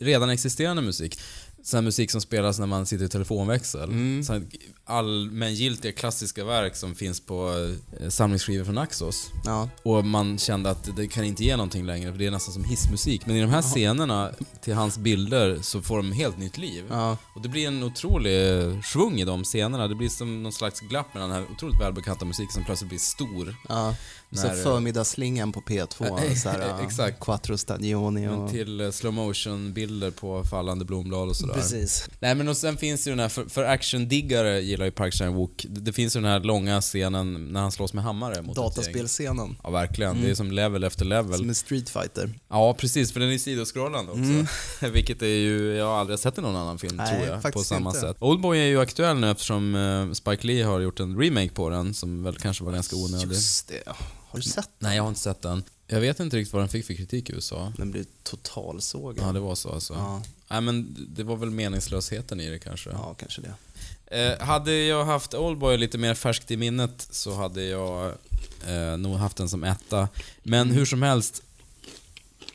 redan 0.00 0.30
existerande 0.30 0.82
musik. 0.82 1.18
Sån 1.62 1.78
här 1.78 1.82
musik 1.82 2.10
som 2.10 2.20
spelas 2.20 2.58
när 2.58 2.66
man 2.66 2.86
sitter 2.86 3.04
i 3.04 3.08
telefonväxel. 3.08 3.88
Mm. 3.88 4.48
Allmängiltiga 4.84 5.92
klassiska 5.92 6.44
verk 6.44 6.76
som 6.76 6.94
finns 6.94 7.20
på 7.20 7.68
eh, 8.00 8.08
samlingsskivor 8.08 8.64
från 8.64 8.74
Naxos. 8.74 9.30
Ja. 9.44 9.68
Och 9.82 10.04
man 10.04 10.38
kände 10.38 10.70
att 10.70 10.96
det 10.96 11.06
kan 11.06 11.24
inte 11.24 11.44
ge 11.44 11.56
någonting 11.56 11.86
längre 11.86 12.12
för 12.12 12.18
det 12.18 12.26
är 12.26 12.30
nästan 12.30 12.54
som 12.54 12.64
hissmusik. 12.64 13.26
Men 13.26 13.36
i 13.36 13.40
de 13.40 13.50
här 13.50 13.62
scenerna 13.62 14.30
till 14.62 14.74
hans 14.74 14.98
bilder 14.98 15.58
så 15.62 15.82
får 15.82 15.96
de 15.96 16.12
helt 16.12 16.38
nytt 16.38 16.58
liv. 16.58 16.84
Ja. 16.88 17.16
Och 17.34 17.42
det 17.42 17.48
blir 17.48 17.66
en 17.66 17.82
otrolig 17.82 18.58
eh, 18.58 18.80
svung 18.80 19.20
i 19.20 19.24
de 19.24 19.44
scenerna. 19.44 19.88
Det 19.88 19.94
blir 19.94 20.08
som 20.08 20.42
någon 20.42 20.52
slags 20.52 20.80
glapp 20.80 21.14
mellan 21.14 21.30
den 21.30 21.38
här 21.38 21.46
otroligt 21.52 21.80
välbekanta 21.80 22.24
musiken 22.24 22.52
som 22.52 22.64
plötsligt 22.64 22.88
blir 22.88 22.98
stor. 22.98 23.56
Ja. 23.68 23.94
Så 24.32 24.46
När- 24.46 24.54
förmiddagsslingan 24.54 25.52
på 25.52 25.60
P2. 25.60 26.34
så 26.34 26.48
här, 26.48 26.82
Exakt. 26.86 27.20
Quattro 27.20 27.58
Stagioni 27.58 28.20
Men 28.20 28.34
och... 28.34 28.50
till 28.50 28.80
eh, 28.80 28.90
slow 28.90 29.12
motion 29.14 29.72
bilder 29.72 30.10
på 30.10 30.44
fallande 30.44 30.84
blomblad 30.84 31.28
och 31.28 31.36
sådär. 31.36 31.54
Precis. 31.54 32.08
Nej 32.20 32.34
men 32.34 32.48
och 32.48 32.56
sen 32.56 32.76
finns 32.76 33.06
ju 33.06 33.10
den 33.10 33.18
här, 33.20 33.28
för, 33.28 33.44
för 33.44 33.64
actiondiggare 33.64 34.60
gillar 34.60 34.84
ju 34.84 34.90
Park 34.90 35.14
Chan-wook. 35.14 35.66
Det, 35.68 35.92
finns 35.92 36.16
ju 36.16 36.20
den 36.20 36.30
här 36.30 36.40
långa 36.40 36.80
scenen 36.80 37.52
när 37.52 37.60
han 37.60 37.72
slåss 37.72 37.92
med 37.92 38.04
hammare 38.04 38.42
mot. 38.42 38.56
Dataspelscenen. 38.56 39.56
Ja 39.62 39.70
verkligen, 39.70 40.22
det 40.22 40.30
är 40.30 40.34
som 40.34 40.52
level 40.52 40.84
efter 40.84 41.04
level. 41.04 41.38
Som 41.38 41.48
en 41.48 41.54
Street 41.54 41.90
Fighter. 41.90 42.34
Ja, 42.48 42.74
precis, 42.74 43.12
för 43.12 43.20
den 43.20 43.30
är 43.30 43.38
sidoskrollande 43.38 44.12
också. 44.12 44.86
Vilket 44.92 45.22
är 45.22 45.26
ju, 45.26 45.74
jag 45.74 45.86
har 45.86 45.98
aldrig 45.98 46.18
sett 46.18 46.38
i 46.38 46.40
någon 46.40 46.56
annan 46.56 46.78
film 46.78 46.96
Nej, 46.96 47.24
tror 47.24 47.40
jag, 47.42 47.52
på 47.52 47.64
samma 47.64 47.90
inte. 47.90 48.00
sätt. 48.00 48.16
Oldboy 48.20 48.58
är 48.58 48.66
ju 48.66 48.80
aktuell 48.80 49.16
nu 49.18 49.30
eftersom 49.30 49.74
eh, 49.74 50.12
Spike 50.12 50.46
Lee 50.46 50.64
har 50.64 50.80
gjort 50.80 51.00
en 51.00 51.18
remake 51.20 51.50
på 51.50 51.70
den 51.70 51.94
som 51.94 52.22
väl 52.22 52.36
kanske 52.36 52.64
var 52.64 52.72
ganska 52.72 52.96
onödig. 52.96 53.28
Just 53.28 53.68
det. 53.68 53.92
Har 54.30 54.38
du 54.38 54.42
sett? 54.42 54.70
Nej, 54.78 54.96
jag 54.96 55.02
har 55.02 55.08
inte 55.08 55.20
sett 55.20 55.42
den. 55.42 55.62
Jag 55.86 56.00
vet 56.00 56.20
inte 56.20 56.36
riktigt 56.36 56.52
vad 56.52 56.62
den 56.62 56.68
fick 56.68 56.86
för 56.86 56.94
kritik 56.94 57.30
i 57.30 57.32
USA. 57.32 57.72
Den 57.76 57.90
blir 57.90 58.04
totalsågad. 58.22 59.26
Ja, 59.28 59.32
det 59.32 59.40
var 59.40 59.54
så 59.54 59.70
alltså. 59.70 59.94
Ja. 59.94 60.22
Nej, 60.48 60.60
men 60.60 60.96
det 61.08 61.22
var 61.22 61.36
väl 61.36 61.50
meningslösheten 61.50 62.40
i 62.40 62.50
det 62.50 62.58
kanske. 62.58 62.90
Ja, 62.90 63.14
kanske 63.18 63.42
det. 63.42 63.54
Eh, 64.06 64.46
hade 64.46 64.72
jag 64.74 65.04
haft 65.04 65.34
Oldboy 65.34 65.76
lite 65.76 65.98
mer 65.98 66.14
färskt 66.14 66.50
i 66.50 66.56
minnet 66.56 67.08
så 67.10 67.34
hade 67.34 67.64
jag 67.64 68.12
eh, 68.66 68.96
nog 68.98 69.16
haft 69.16 69.36
den 69.36 69.48
som 69.48 69.64
etta. 69.64 70.08
Men 70.42 70.70
hur 70.70 70.84
som 70.84 71.02
helst, 71.02 71.42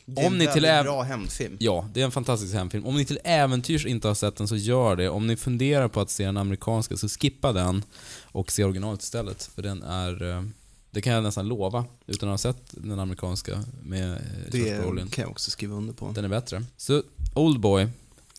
Det 0.04 0.22
är 0.22 0.26
Om 0.26 0.32
en 0.32 0.38
ni 0.38 0.46
till 0.46 0.62
bra 0.62 1.02
hämndfilm. 1.02 1.56
Ja, 1.60 1.88
det 1.92 2.00
är 2.00 2.04
en 2.04 2.10
fantastisk 2.10 2.54
hemfilm. 2.54 2.86
Om 2.86 2.96
ni 2.96 3.04
till 3.04 3.18
äventyrs 3.24 3.86
inte 3.86 4.08
har 4.08 4.14
sett 4.14 4.36
den 4.36 4.48
så 4.48 4.56
gör 4.56 4.96
det. 4.96 5.08
Om 5.08 5.26
ni 5.26 5.36
funderar 5.36 5.88
på 5.88 6.00
att 6.00 6.10
se 6.10 6.24
den 6.24 6.36
amerikanska 6.36 6.96
så 6.96 7.08
skippa 7.08 7.52
den 7.52 7.84
och 8.22 8.52
se 8.52 8.64
originalet 8.64 9.02
istället. 9.02 9.50
För 9.54 9.62
den 9.62 9.82
är... 9.82 10.30
eh, 10.30 10.42
Det 10.96 11.02
kan 11.02 11.12
jag 11.12 11.22
nästan 11.22 11.48
lova, 11.48 11.84
utan 12.06 12.28
att 12.28 12.32
ha 12.32 12.38
sett 12.38 12.62
den 12.70 12.98
amerikanska 12.98 13.62
med 13.82 14.12
eh, 14.12 14.60
Josh 14.60 14.80
Brolin. 14.80 15.04
Det 15.04 15.10
kan 15.10 15.22
jag 15.22 15.30
också 15.30 15.50
skriva 15.50 15.74
under 15.74 15.94
på. 15.94 16.10
Den 16.10 16.24
är 16.24 16.28
bättre. 16.28 16.64
Så, 16.76 17.02
Oldboy, 17.34 17.88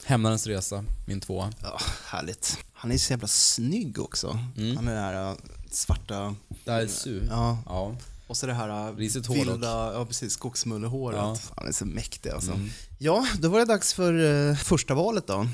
Hämnarens 0.03 0.47
resa, 0.47 0.83
min 1.07 1.19
tvåa. 1.19 1.51
Ja, 1.63 1.79
härligt. 2.05 2.57
Han 2.73 2.91
är 2.91 2.97
så 2.97 3.13
jävla 3.13 3.27
snygg 3.27 3.99
också. 3.99 4.39
Mm. 4.57 4.75
Han 4.77 4.87
är 4.87 4.93
det 4.95 4.99
här 4.99 5.29
äh, 5.31 5.35
svarta... 5.71 6.35
Daisu. 6.65 7.21
Ja, 7.29 7.57
Ja. 7.65 7.95
och 8.27 8.37
så 8.37 8.45
det 8.45 8.53
här 8.53 8.89
äh, 8.89 8.95
Risigt 8.95 9.29
vilda, 9.29 9.93
ja 9.93 10.05
precis, 10.05 10.33
skogsmullehåret. 10.33 11.17
Ja. 11.19 11.37
Han 11.55 11.67
är 11.67 11.71
så 11.71 11.85
mäktig 11.85 12.29
alltså. 12.29 12.51
Mm. 12.51 12.69
Ja, 12.99 13.27
då 13.39 13.49
var 13.49 13.59
det 13.59 13.65
dags 13.65 13.93
för 13.93 14.49
eh, 14.49 14.55
första 14.55 14.93
valet 14.93 15.27
då. 15.27 15.47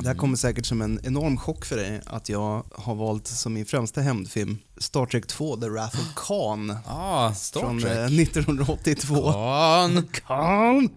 Det 0.00 0.04
här 0.04 0.10
Mm. 0.10 0.18
kommer 0.20 0.36
säkert 0.36 0.66
som 0.66 0.82
en 0.82 1.00
enorm 1.02 1.36
chock 1.36 1.64
för 1.64 1.76
dig 1.76 2.00
att 2.06 2.28
jag 2.28 2.64
har 2.74 2.94
valt 2.94 3.26
som 3.26 3.54
min 3.54 3.66
främsta 3.66 4.00
hämndfilm 4.00 4.58
Star 4.78 5.06
Trek 5.06 5.26
2, 5.26 5.56
The 5.56 5.68
Wrath 5.68 6.00
of 6.00 6.14
Khan. 6.16 6.76
Ah, 6.86 7.32
Star 7.34 7.60
från 7.60 7.80
Trek. 7.80 7.92
eh, 7.96 8.04
1982. 8.04 9.32
Khan. 9.32 10.08
Khan! 10.26 10.88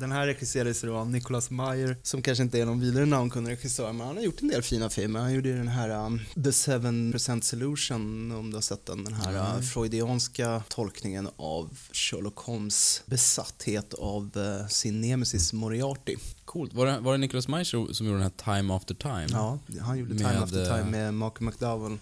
Den 0.00 0.12
här 0.12 0.26
regisserades 0.26 0.84
av 0.84 1.10
Nicholas 1.10 1.50
Meyer, 1.50 1.96
som 2.02 2.22
kanske 2.22 2.42
inte 2.42 2.60
är 2.60 2.66
någon 2.66 2.80
vidare 2.80 3.06
namnkunnig 3.06 3.50
regissör, 3.50 3.92
men 3.92 4.06
han 4.06 4.16
har 4.16 4.24
gjort 4.24 4.42
en 4.42 4.48
del 4.48 4.62
fina 4.62 4.90
filmer. 4.90 5.20
Han 5.20 5.34
gjorde 5.34 5.48
ju 5.48 5.56
den 5.56 5.68
här 5.68 6.06
um, 6.06 6.20
The 6.34 6.50
7% 6.50 7.40
Solution, 7.40 8.32
om 8.32 8.50
du 8.50 8.56
har 8.56 8.62
sett 8.62 8.86
den, 8.86 9.04
den 9.04 9.14
här 9.14 9.34
uh, 9.34 9.60
freudianska 9.60 10.62
tolkningen 10.68 11.28
av 11.36 11.78
Sherlock 11.92 12.38
Holmes 12.38 13.02
besatthet 13.06 13.94
av 13.94 14.30
uh, 14.36 14.66
sin 14.68 15.00
nemesis 15.00 15.52
Moriarty. 15.52 16.16
Coolt. 16.44 16.74
Var 16.74 16.86
det, 16.86 16.98
var 16.98 17.12
det 17.12 17.18
Nicholas 17.18 17.48
Meyer 17.48 17.92
som 17.92 18.06
gjorde 18.06 18.18
den 18.18 18.32
här 18.46 18.58
Time 18.60 18.74
After 18.74 18.94
Time? 18.94 19.26
Ja, 19.30 19.58
han 19.80 19.98
gjorde 19.98 20.18
Time 20.18 20.38
After 20.38 20.62
eh, 20.62 20.76
Time 20.76 20.90
med 20.90 21.14
Mark 21.14 21.40
McDowell 21.40 21.98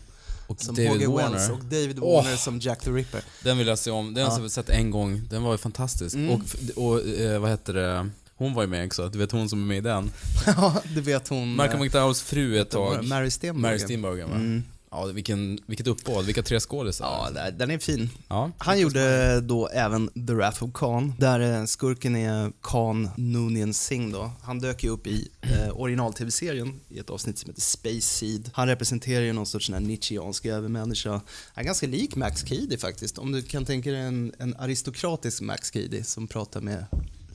Och 0.47 0.61
som 0.61 0.75
David 0.75 0.91
H.G. 0.91 1.07
Warner. 1.07 1.31
Wells 1.31 1.51
och 1.51 1.65
David! 1.65 1.99
Warner 1.99 2.37
som 2.37 2.59
Jack 2.59 2.81
the 2.81 2.91
Ripper. 2.91 3.23
Den 3.43 3.59
vill 3.59 3.67
jag 3.67 3.79
se 3.79 3.91
om. 3.91 4.15
Den 4.15 4.25
har 4.27 4.33
Ja. 4.39 4.43
jag 4.43 4.51
sett 4.51 4.69
en 4.71 4.91
gång. 4.91 5.23
Den 5.31 5.43
var 5.43 5.53
ju 5.53 5.59
fantastisk. 5.59 6.15
Mm. 6.17 6.31
Och, 6.31 6.41
och 6.77 7.07
eh, 7.09 7.39
vad 7.41 7.51
heter 7.51 7.75
det? 7.75 8.09
Hon 8.39 8.55
var 8.55 8.63
ju 8.63 8.69
med 8.69 8.87
också. 8.87 9.09
Du 9.09 9.19
vet 9.19 9.33
hon 9.33 9.49
som 9.49 9.63
är 9.63 9.67
med 9.67 9.77
i 9.77 9.81
den. 9.81 10.11
Ja, 10.47 10.83
det 10.95 11.01
vet 11.01 11.29
hon. 11.29 11.55
Malcolm 11.57 11.81
eh, 11.81 11.85
McDowells 11.85 12.23
fru 12.23 12.59
ett 12.61 12.71
tag. 12.71 13.05
Mary 13.05 13.31
Stenberg. 13.31 13.63
Mary 13.63 13.79
Steenburgen 13.79 14.31
va? 14.31 14.37
Mm. 14.37 14.65
Ja, 14.97 15.05
vilken, 15.05 15.59
vilket 15.67 15.87
uppbåd. 15.87 16.25
Vilka 16.25 16.43
tre 16.43 16.61
skådisar. 16.61 17.31
Ja, 17.35 17.51
den 17.51 17.71
är 17.71 17.79
fin. 17.79 18.11
ja. 18.29 18.51
Han 18.59 18.81
gjorde 18.81 19.41
då 19.41 19.69
även 19.69 20.09
The 20.09 20.35
Wrath 20.35 20.65
of 20.65 20.71
Khan, 20.75 21.15
där 21.19 21.61
eh, 21.61 21.65
skurken 21.65 22.17
är 22.17 22.53
Khan 22.63 23.11
Noonien 23.17 23.75
Singh 23.75 24.13
då. 24.13 24.31
Han 24.43 24.59
dök 24.59 24.85
ju 24.85 24.91
upp 24.91 25.07
i 25.07 25.29
eh, 25.41 25.81
original-tv-serien 25.81 26.81
i 26.89 26.99
ett 26.99 27.11
avsnitt 27.11 27.39
som 27.39 27.51
heter 27.51 27.61
Space 27.61 28.01
Seed. 28.01 28.51
Han 28.55 28.69
representerar 28.69 29.25
ju 29.25 29.33
någon 29.33 29.47
sorts 29.47 29.71
Nietzscheansk 29.71 30.47
övermänniska. 30.47 31.11
Han 31.11 31.21
är 31.55 31.65
ganska 31.65 31.87
lik 31.87 32.17
Max 32.17 32.43
Cady 32.43 32.79
faktiskt, 32.79 33.19
om 33.19 33.33
du 33.33 33.43
kan 33.43 33.65
tänka 33.65 33.91
dig 33.91 34.01
en, 34.01 34.33
en 34.39 34.57
aristokratisk 34.59 35.41
Max 35.43 35.71
Cady 35.71 36.03
som 36.03 36.29
pratar 36.29 36.61
med 36.61 36.87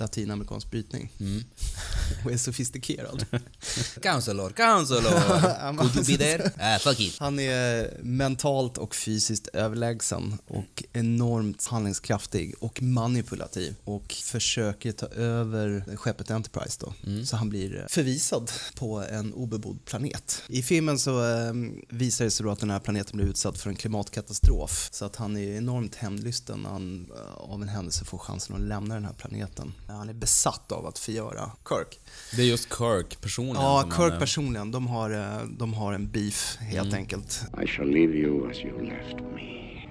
latinamerikansk 0.01 0.71
brytning. 0.71 1.11
Mm. 1.19 1.43
Och 2.25 2.31
är 2.31 2.37
sofistikerad. 2.37 3.25
Counselor, 4.01 4.49
counselor. 4.49 5.77
Could 5.77 5.95
you 5.95 6.17
be 6.17 6.25
there? 6.25 6.51
Ah, 6.59 6.79
fuck 6.79 6.99
it. 6.99 7.15
Han 7.19 7.39
är 7.39 7.97
mentalt 8.03 8.77
och 8.77 8.95
fysiskt 8.95 9.47
överlägsen 9.47 10.37
och 10.47 10.83
enormt 10.93 11.67
handlingskraftig 11.67 12.53
och 12.59 12.81
manipulativ 12.81 13.75
och 13.83 14.13
försöker 14.13 14.91
ta 14.91 15.05
över 15.05 15.95
skeppet 15.95 16.31
Enterprise 16.31 16.77
då. 16.79 16.93
Så 17.25 17.35
han 17.35 17.49
blir 17.49 17.85
förvisad 17.89 18.51
på 18.75 19.03
en 19.09 19.33
obebodd 19.33 19.85
planet. 19.85 20.43
I 20.47 20.63
filmen 20.63 20.99
så 20.99 21.25
eh, 21.29 21.53
visar 21.89 22.25
det 22.25 22.31
sig 22.31 22.43
då 22.43 22.51
att 22.51 22.59
den 22.59 22.69
här 22.69 22.79
planeten 22.79 23.17
blir 23.17 23.27
utsatt 23.27 23.57
för 23.57 23.69
en 23.69 23.75
klimatkatastrof 23.75 24.89
så 24.91 25.05
att 25.05 25.15
han 25.15 25.37
är 25.37 25.57
enormt 25.57 25.95
hämndlysten 25.95 26.59
när 26.59 26.69
han 26.69 27.11
eh, 27.15 27.33
av 27.33 27.61
en 27.61 27.69
händelse 27.69 28.05
får 28.05 28.17
chansen 28.17 28.55
att 28.55 28.61
lämna 28.61 28.93
den 28.93 29.05
här 29.05 29.13
planeten. 29.13 29.73
Han 29.91 30.09
är 30.09 30.13
besatt 30.13 30.71
av 30.71 30.85
att 30.85 30.99
förgöra 30.99 31.51
Kirk. 31.69 31.99
Det 32.35 32.41
är 32.41 32.45
just 32.45 32.77
Kirk 32.77 33.21
personligen 33.21 33.61
Ja, 33.61 33.83
Kirk 33.97 34.19
personligen, 34.19 34.71
de 34.71 34.87
har, 34.87 35.09
eh, 35.11 35.41
de 35.49 35.73
har 35.73 35.93
en 35.93 36.11
beef 36.11 36.57
helt 36.59 36.93
enkelt. 36.93 37.43
I 37.63 37.67
shall 37.67 37.87
leave 37.87 38.13
you 38.13 38.49
as 38.51 38.57
you 38.57 38.81
left 38.85 39.19
me, 39.35 39.89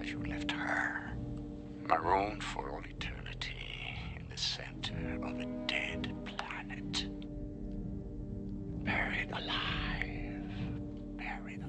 as 0.00 0.06
you 0.06 0.24
left 0.24 0.50
her, 0.50 1.14
marooned 1.88 2.42
for 2.42 2.62
all 2.76 2.84
eternity 2.96 3.54
in 4.20 4.28
the 4.30 4.36
center 4.36 5.16
of 5.24 5.32
a 5.40 5.46
dead 5.68 6.02
planet. 6.26 6.94
Buried 8.84 9.30
alive. 9.32 10.01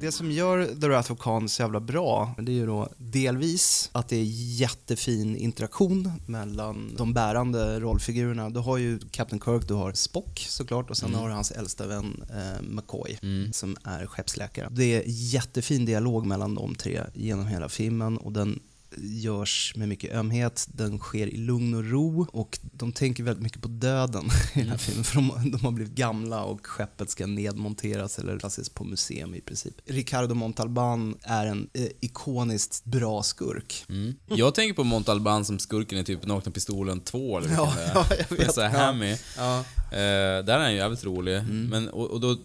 Det 0.04 0.12
som 0.12 0.32
gör 0.32 0.66
The 0.82 0.88
Wrath 0.88 1.12
of 1.12 1.20
Khan 1.20 1.50
så 1.50 1.62
jävla 1.62 1.80
bra, 1.80 2.36
det 2.38 2.52
är 2.52 2.56
ju 2.56 2.66
då 2.66 2.90
delvis 2.98 3.90
att 3.92 4.10
det 4.10 4.16
är 4.16 4.24
jättefin 4.60 5.36
interaktion 5.36 6.12
mellan 6.26 6.96
de 6.98 7.14
bärande 7.14 7.80
rollfigurerna. 7.80 8.50
Du 8.50 8.60
har 8.60 8.78
ju 8.78 9.00
Captain 9.12 9.42
Kirk, 9.46 9.68
du 9.68 9.74
har 9.74 9.94
Spock 9.94 10.46
såklart 10.50 10.90
och 10.90 10.98
sen 10.98 11.16
har 11.16 11.28
du 11.28 11.34
hans 11.34 11.52
äldsta 11.52 11.88
vän 11.88 12.24
eh, 12.30 12.62
McCoy 12.62 13.18
som 13.52 13.78
är 13.84 14.06
skeppsläkare. 14.06 14.68
Det 14.72 14.84
är 14.84 15.04
jättefin 15.06 15.86
dialog 15.86 16.26
mellan 16.26 16.56
de 16.56 16.76
tre 16.76 17.02
genom 17.14 17.48
hela 17.48 17.70
filmen 17.70 18.18
och 18.18 18.32
den 18.32 18.60
görs 18.98 19.74
med 19.76 19.90
mycket 19.90 20.14
ömhet, 20.14 20.68
den 20.74 21.00
sker 21.00 21.28
i 21.28 21.38
lugn 21.38 21.74
och 21.74 21.86
ro 21.92 22.28
och 22.34 22.60
de 22.62 22.92
tänker 22.92 23.24
väldigt 23.24 23.44
mycket 23.44 23.62
på 23.62 23.68
döden 23.68 24.26
i 24.54 24.60
den 24.60 24.70
här 24.70 24.78
filmen 24.78 25.04
för 25.04 25.16
de, 25.16 25.52
de 25.52 25.66
har 25.66 25.72
blivit 25.72 25.94
gamla 25.96 26.44
och 26.44 26.68
skeppet 26.68 27.10
ska 27.10 27.26
nedmonteras 27.28 28.20
eller 28.20 28.38
placeras 28.40 28.70
på 28.70 28.84
museum 28.84 29.36
i 29.36 29.42
princip. 29.42 29.74
Ricardo 29.86 30.36
Montalban 30.36 31.16
är 31.22 31.46
en 31.46 31.70
eh, 31.74 31.88
ikoniskt 32.00 32.86
bra 32.86 33.24
skurk. 33.24 33.86
Mm. 33.90 34.14
Jag 34.26 34.56
tänker 34.56 34.74
på 34.74 34.84
Montalban 34.84 35.46
som 35.46 35.60
skurken 35.60 35.98
i 36.00 36.04
typ 36.04 36.26
Nakna 36.26 36.52
Pistolen 36.52 37.00
2 37.00 37.38
eller 37.38 37.50
Ja, 37.54 37.74
det 37.78 37.84
är. 37.84 37.92
ja, 37.96 38.06
jag 38.30 38.38
vet. 38.38 38.54
så 38.54 38.62
här 38.62 38.74
Ja. 38.80 38.86
hammy. 38.86 39.18
Ja. 39.38 39.60
Eh, 39.92 40.46
där 40.46 40.48
är 40.50 40.60
han 40.60 40.72
ju 40.72 40.78
jävligt 40.78 41.04
rolig. 41.04 41.44
Men, 41.50 41.90
och, 41.90 42.12
och 42.12 42.20
då 42.20 42.32
eh, 42.32 42.38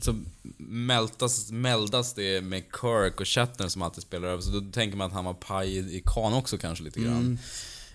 så 0.00 0.14
mältas, 0.58 1.50
meldas 1.50 2.14
det 2.14 2.40
med 2.40 2.62
Kirk 2.80 3.20
och 3.20 3.28
Shatner 3.28 3.68
som 3.68 3.82
alltid 3.82 4.02
spelar 4.02 4.28
över, 4.28 4.42
så 4.42 4.50
då 4.50 4.60
tänker 4.72 4.96
man 4.96 5.06
att 5.06 5.12
han 5.12 5.24
var 5.24 5.34
paj 5.34 5.96
i 5.96 6.02
Khan 6.06 6.34
också 6.34 6.58
kanske 6.58 6.84
lite 6.84 7.00
grann. 7.00 7.38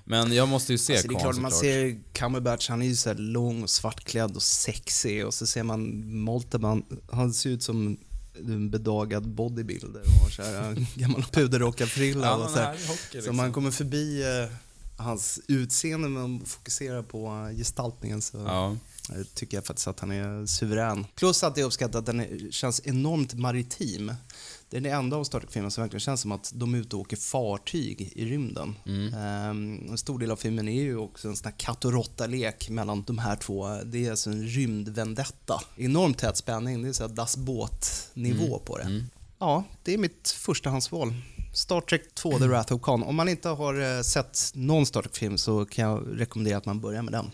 Men 0.08 0.34
jag 0.34 0.48
måste 0.48 0.72
ju 0.72 0.78
se 0.78 0.94
Alltså, 0.94 1.08
det 1.08 1.14
är 1.14 1.20
Khan 1.20 1.34
klart, 1.34 1.42
man 1.42 1.52
ser 1.52 2.00
Cumberbatch, 2.14 2.70
han 2.70 2.82
är 2.82 2.86
ju 2.86 2.96
så 2.96 3.14
lång 3.14 3.64
och 3.64 3.70
svartklädd 3.70 4.36
och 4.36 4.44
sexig 4.44 5.26
och 5.26 5.34
så 5.34 5.46
ser 5.46 5.64
man 5.64 6.12
Molteman, 6.20 6.84
han 7.12 7.34
ser 7.34 7.50
ut 7.50 7.64
som 7.64 7.98
en 8.40 8.70
bedagad 8.70 9.28
bodybuilder 9.30 10.02
och 10.02 10.24
har 10.24 10.30
så 10.30 10.42
här 10.44 10.86
gammal 11.00 11.24
puderrockarfrilla. 11.24 12.28
Ja, 12.28 12.36
och 12.36 12.50
så 12.50 12.58
här. 12.58 12.68
hockey, 12.68 12.98
Så 13.12 13.18
liksom. 13.18 13.36
man 13.36 13.54
kommer 13.54 13.72
förbi 13.72 14.22
eh, 14.24 14.52
hans 14.98 15.40
utseende 15.48 16.10
men 16.10 16.46
fokuserar 16.46 17.02
på 17.04 17.48
eh, 17.50 17.58
gestaltningen 17.58 18.22
så 18.22 18.38
Ja. 18.38 18.78
Eh, 19.10 19.24
tycker 19.34 19.58
jag 19.58 19.66
faktiskt 19.66 19.88
att 19.88 20.00
han 20.00 20.12
är 20.12 20.46
suverän. 20.46 21.06
Plus 21.16 21.44
att 21.44 21.58
jag 21.58 21.66
uppskattar 21.66 22.00
att 22.00 22.06
den 22.06 22.20
är, 22.20 22.52
känns 22.52 22.82
enormt 22.86 23.34
maritim. 23.34 24.14
Det 24.70 24.78
är 24.78 24.82
den 24.82 24.94
enda 24.94 25.18
av 25.18 25.24
Star 25.24 25.40
Trek-filmerna 25.40 25.72
som 25.72 25.82
verkligen 25.82 26.00
känns 26.00 26.22
som 26.22 26.32
att 26.32 26.52
de 26.56 26.74
är 26.74 26.78
ute 26.78 26.96
och 26.96 27.02
åker 27.02 27.18
fartyg 27.18 28.12
i 28.16 28.26
rymden. 28.26 28.76
Ehm, 29.16 29.88
en 29.90 29.98
stor 29.98 30.20
del 30.20 30.32
av 30.32 30.36
filmen 30.36 30.68
är 30.68 30.82
ju 30.82 30.98
också 30.98 31.28
en 31.28 31.36
sån 31.36 31.46
här 31.46 31.58
katt 31.58 31.86
och 31.86 31.94
råtta-lek 31.94 32.70
mellan 32.70 33.04
de 33.04 33.18
här 33.18 33.36
två. 33.36 33.80
Det 33.86 34.06
är 34.06 34.12
alltså 34.12 34.30
en 34.30 34.44
rymdvendetta. 34.48 35.62
Enormt 35.78 36.18
tät 36.18 36.38
spänning, 36.38 36.82
det 36.82 36.90
är 36.90 36.94
så 36.94 37.08
här 37.08 37.16
Das 37.16 37.38
Båt-nivå 37.38 38.60
på 38.66 38.78
det. 38.78 38.84
Ja, 39.40 39.64
det 39.84 39.94
är 39.94 39.98
mitt 39.98 40.30
förstahandsval. 40.30 41.14
Star 41.54 41.82
Trek 41.82 42.16
2, 42.16 42.40
The 42.40 42.48
Wrath 42.48 42.74
of 42.74 42.82
Khan. 42.82 43.04
Om 43.04 43.16
man 43.16 43.30
inte 43.30 43.50
har 43.50 43.98
eh, 43.98 44.02
sett 44.02 44.40
någon 44.54 44.86
Star 44.86 45.02
Trek-film 45.02 45.38
så 45.38 45.66
kan 45.66 45.90
jag 45.90 46.04
rekommendera 46.22 46.58
att 46.58 46.66
man 46.66 46.80
börjar 46.80 47.02
med 47.02 47.14
den. 47.14 47.32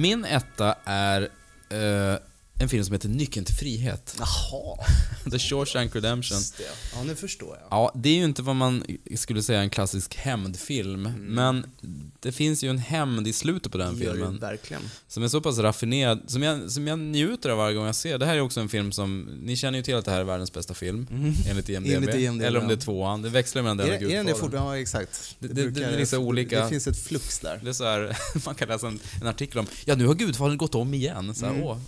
Min 0.00 0.24
etta 0.24 0.74
är 0.84 1.28
eh, 1.68 2.18
en 2.60 2.68
film 2.68 2.84
som 2.84 2.92
heter 2.92 3.08
Nyckeln 3.08 3.46
till 3.46 3.54
frihet. 3.54 4.16
Jaha, 4.18 4.78
The 5.30 5.38
Shawshank 5.38 5.94
Redemption. 5.94 6.36
just 6.38 6.56
det. 6.58 6.64
Ja, 6.94 7.02
nu 7.02 7.14
förstår 7.16 7.48
jag. 7.60 7.66
Ja, 7.70 7.92
det 7.94 8.08
är 8.08 8.14
ju 8.14 8.24
inte 8.24 8.42
vad 8.42 8.56
man 8.56 8.84
skulle 9.16 9.42
säga 9.42 9.60
en 9.60 9.70
klassisk 9.70 10.14
hämndfilm, 10.16 11.02
men 11.18 11.66
det 12.20 12.32
finns 12.32 12.64
ju 12.64 12.70
en 12.70 12.78
hämnd 12.78 13.28
i 13.28 13.32
slutet 13.32 13.72
på 13.72 13.78
den 13.78 13.96
Gör 13.98 14.06
det 14.06 14.12
filmen. 14.12 14.38
verkligen. 14.38 14.82
Som 15.08 15.22
är 15.22 15.28
så 15.28 15.40
pass 15.40 15.58
raffinerad, 15.58 16.20
som 16.26 16.42
jag, 16.42 16.70
som 16.70 16.86
jag 16.86 16.98
njuter 16.98 17.50
av 17.50 17.58
varje 17.58 17.74
gång 17.76 17.86
jag 17.86 17.94
ser. 17.94 18.18
Det 18.18 18.26
här 18.26 18.36
är 18.36 18.40
också 18.40 18.60
en 18.60 18.68
film 18.68 18.92
som, 18.92 19.22
ni 19.42 19.56
känner 19.56 19.78
ju 19.78 19.82
till 19.84 19.94
att 19.96 20.04
det 20.04 20.10
här 20.10 20.20
är 20.20 20.24
världens 20.24 20.52
bästa 20.52 20.74
film, 20.74 21.06
enligt 21.48 21.68
IMDB. 21.68 21.86
Mm. 21.90 22.02
Enligt 22.02 22.14
IMDb, 22.20 22.42
Eller 22.44 22.60
om 22.60 22.68
det 22.68 22.74
är 22.74 22.78
tvåan, 22.78 23.22
det 23.22 23.28
växlar 23.28 23.62
mellan 23.62 23.76
den 23.76 23.86
Är, 23.88 23.90
och 23.96 23.96
är 23.96 24.00
den 24.00 24.08
det 24.08 24.16
Gudfadern. 24.16 24.40
fortfarande? 24.40 24.76
Ja, 24.76 24.82
exakt. 24.82 25.36
Det- 25.38 25.48
det- 25.48 25.70
det 25.70 25.84
är 25.84 25.98
liksom 25.98 26.22
olika- 26.24 26.62
Det 26.62 26.68
finns 26.68 26.86
ett 26.86 26.98
flux 27.02 27.38
där. 27.38 27.60
Det 27.62 27.68
är 27.68 27.72
så 27.72 27.84
här, 27.84 28.16
man 28.46 28.54
kan 28.54 28.68
läsa 28.68 28.88
en, 28.88 28.98
en 29.20 29.26
artikel 29.26 29.58
om, 29.58 29.66
ja 29.84 29.94
nu 29.94 30.06
har 30.06 30.14
Gudfadern 30.14 30.56
gått 30.56 30.74
om 30.74 30.94
igen. 30.94 31.34
Så 31.34 31.44
här, 31.46 31.52
Mm. 31.52 31.64
åh, 31.64 31.78